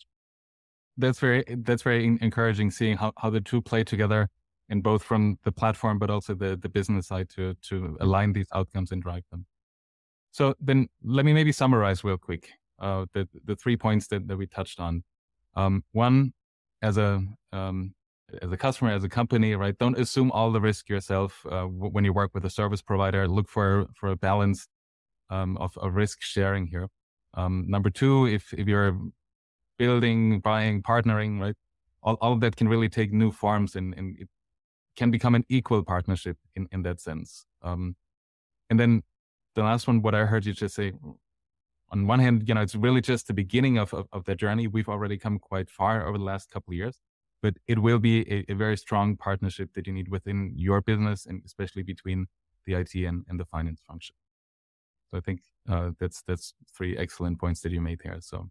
That's 0.99 1.21
very 1.21 1.43
that's 1.49 1.83
very 1.83 2.05
encouraging 2.05 2.71
seeing 2.71 2.99
how, 2.99 3.12
how 3.17 3.31
the 3.31 3.41
two 3.41 3.62
play 3.62 3.83
together 3.83 4.29
and 4.68 4.83
both 4.83 5.03
from 5.03 5.38
the 5.44 5.53
platform 5.53 5.98
but 5.98 6.11
also 6.11 6.35
the, 6.35 6.57
the 6.57 6.68
business 6.68 7.07
side 7.09 7.29
to 7.29 7.55
to 7.62 7.96
align 8.01 8.33
these 8.33 8.48
outcomes 8.55 8.92
and 8.92 9.03
drive 9.03 9.25
them. 9.31 9.46
So 10.31 10.55
then 10.61 10.88
let 11.05 11.25
me 11.25 11.33
maybe 11.33 11.53
summarize 11.53 12.05
real 12.05 12.18
quick 12.18 12.51
uh, 12.81 13.07
the 13.12 13.29
the 13.44 13.57
three 13.57 13.77
points 13.77 14.07
that, 14.09 14.29
that 14.29 14.37
we 14.37 14.46
touched 14.46 14.81
on. 14.81 15.05
Um, 15.55 15.85
one, 15.92 16.33
as 16.81 16.96
a 16.96 17.22
um, 17.53 17.94
as 18.40 18.51
a 18.51 18.57
customer, 18.57 18.92
as 18.92 19.05
a 19.05 19.09
company, 19.09 19.55
right? 19.55 19.77
Don't 19.79 19.98
assume 19.98 20.31
all 20.33 20.51
the 20.53 20.61
risk 20.61 20.88
yourself 20.88 21.44
uh, 21.46 21.66
w- 21.68 21.90
when 21.90 22.05
you 22.05 22.12
work 22.12 22.31
with 22.33 22.44
a 22.44 22.51
service 22.51 22.81
provider. 22.81 23.29
Look 23.29 23.48
for 23.48 23.87
for 23.94 24.11
a 24.11 24.16
balance 24.16 24.68
um, 25.31 25.57
of, 25.59 25.77
of 25.79 25.94
risk 25.94 26.22
sharing 26.22 26.66
here. 26.66 26.88
Um, 27.35 27.64
number 27.68 27.90
two, 27.90 28.27
if 28.27 28.53
if 28.55 28.66
you're 28.66 28.98
building, 29.79 30.40
buying, 30.40 30.83
partnering, 30.83 31.40
right, 31.40 31.55
all, 32.03 32.16
all 32.20 32.33
of 32.33 32.40
that 32.40 32.57
can 32.57 32.68
really 32.68 32.88
take 32.88 33.12
new 33.12 33.31
forms 33.31 33.75
and, 33.77 33.94
and 33.96 34.16
it 34.18 34.29
can 34.96 35.11
become 35.11 35.35
an 35.35 35.44
equal 35.48 35.83
partnership 35.83 36.37
in 36.55 36.68
in 36.72 36.83
that 36.83 37.00
sense. 37.00 37.46
Um, 37.62 37.96
and 38.70 38.78
then 38.81 39.02
the 39.55 39.62
last 39.62 39.87
one, 39.87 40.02
what 40.02 40.14
I 40.14 40.24
heard 40.24 40.46
you 40.46 40.52
just 40.52 40.74
say, 40.74 40.92
on 41.90 42.07
one 42.07 42.20
hand, 42.20 42.48
you 42.48 42.55
know, 42.55 42.62
it's 42.62 42.74
really 42.74 43.02
just 43.02 43.26
the 43.26 43.35
beginning 43.35 43.76
of, 43.76 43.92
of, 43.92 44.07
of 44.12 44.24
the 44.24 44.35
journey. 44.35 44.66
We've 44.66 44.88
already 44.88 45.18
come 45.18 45.38
quite 45.38 45.68
far 45.68 46.07
over 46.07 46.16
the 46.16 46.24
last 46.24 46.50
couple 46.50 46.72
of 46.72 46.76
years 46.76 47.00
but 47.42 47.55
it 47.66 47.78
will 47.81 47.98
be 47.98 48.20
a, 48.33 48.52
a, 48.52 48.55
very 48.55 48.76
strong 48.76 49.16
partnership 49.16 49.74
that 49.74 49.87
you 49.87 49.92
need 49.92 50.09
within 50.09 50.52
your 50.55 50.81
business 50.81 51.26
and 51.26 51.42
especially 51.44 51.83
between 51.83 52.26
the 52.64 52.74
IT 52.74 52.94
and, 52.94 53.24
and 53.28 53.38
the 53.38 53.44
finance 53.44 53.83
function. 53.87 54.14
So 55.11 55.18
I 55.18 55.20
think 55.20 55.40
uh, 55.68 55.90
that's 55.98 56.22
that's 56.22 56.55
three 56.74 56.96
excellent 56.96 57.38
points 57.38 57.61
that 57.61 57.72
you 57.72 57.81
made 57.81 58.00
here. 58.02 58.18
So 58.20 58.48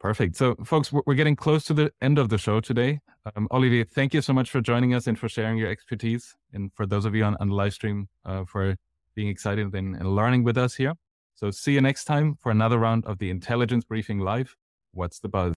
perfect. 0.00 0.36
So 0.36 0.54
folks, 0.64 0.92
we're 0.92 1.14
getting 1.14 1.36
close 1.36 1.64
to 1.64 1.74
the 1.74 1.92
end 2.00 2.18
of 2.18 2.28
the 2.28 2.38
show 2.38 2.60
today. 2.60 3.00
Um, 3.34 3.48
Olivier, 3.50 3.84
thank 3.84 4.14
you 4.14 4.22
so 4.22 4.32
much 4.32 4.50
for 4.50 4.60
joining 4.60 4.94
us 4.94 5.06
and 5.06 5.18
for 5.18 5.28
sharing 5.28 5.58
your 5.58 5.68
expertise. 5.68 6.34
And 6.52 6.72
for 6.74 6.86
those 6.86 7.04
of 7.04 7.14
you 7.14 7.24
on, 7.24 7.36
on 7.40 7.48
the 7.48 7.54
live 7.54 7.74
stream, 7.74 8.08
uh, 8.24 8.44
for 8.44 8.76
being 9.14 9.28
excited 9.28 9.74
and, 9.74 9.96
and 9.96 10.14
learning 10.14 10.44
with 10.44 10.58
us 10.58 10.74
here. 10.74 10.94
So 11.34 11.50
see 11.50 11.72
you 11.72 11.80
next 11.80 12.04
time 12.04 12.36
for 12.40 12.50
another 12.50 12.78
round 12.78 13.04
of 13.04 13.18
the 13.18 13.30
Intelligence 13.30 13.84
Briefing 13.84 14.20
Live. 14.20 14.56
What's 14.92 15.18
the 15.18 15.28
buzz? 15.28 15.54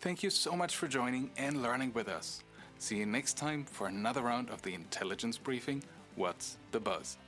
Thank 0.00 0.22
you 0.22 0.30
so 0.30 0.54
much 0.54 0.76
for 0.76 0.88
joining 0.88 1.30
and 1.36 1.62
learning 1.62 1.92
with 1.94 2.08
us. 2.08 2.42
See 2.78 2.96
you 2.98 3.06
next 3.06 3.38
time 3.38 3.64
for 3.64 3.86
another 3.86 4.20
round 4.20 4.50
of 4.50 4.60
the 4.62 4.74
intelligence 4.74 5.38
briefing 5.38 5.82
What's 6.16 6.56
the 6.72 6.80
Buzz? 6.80 7.18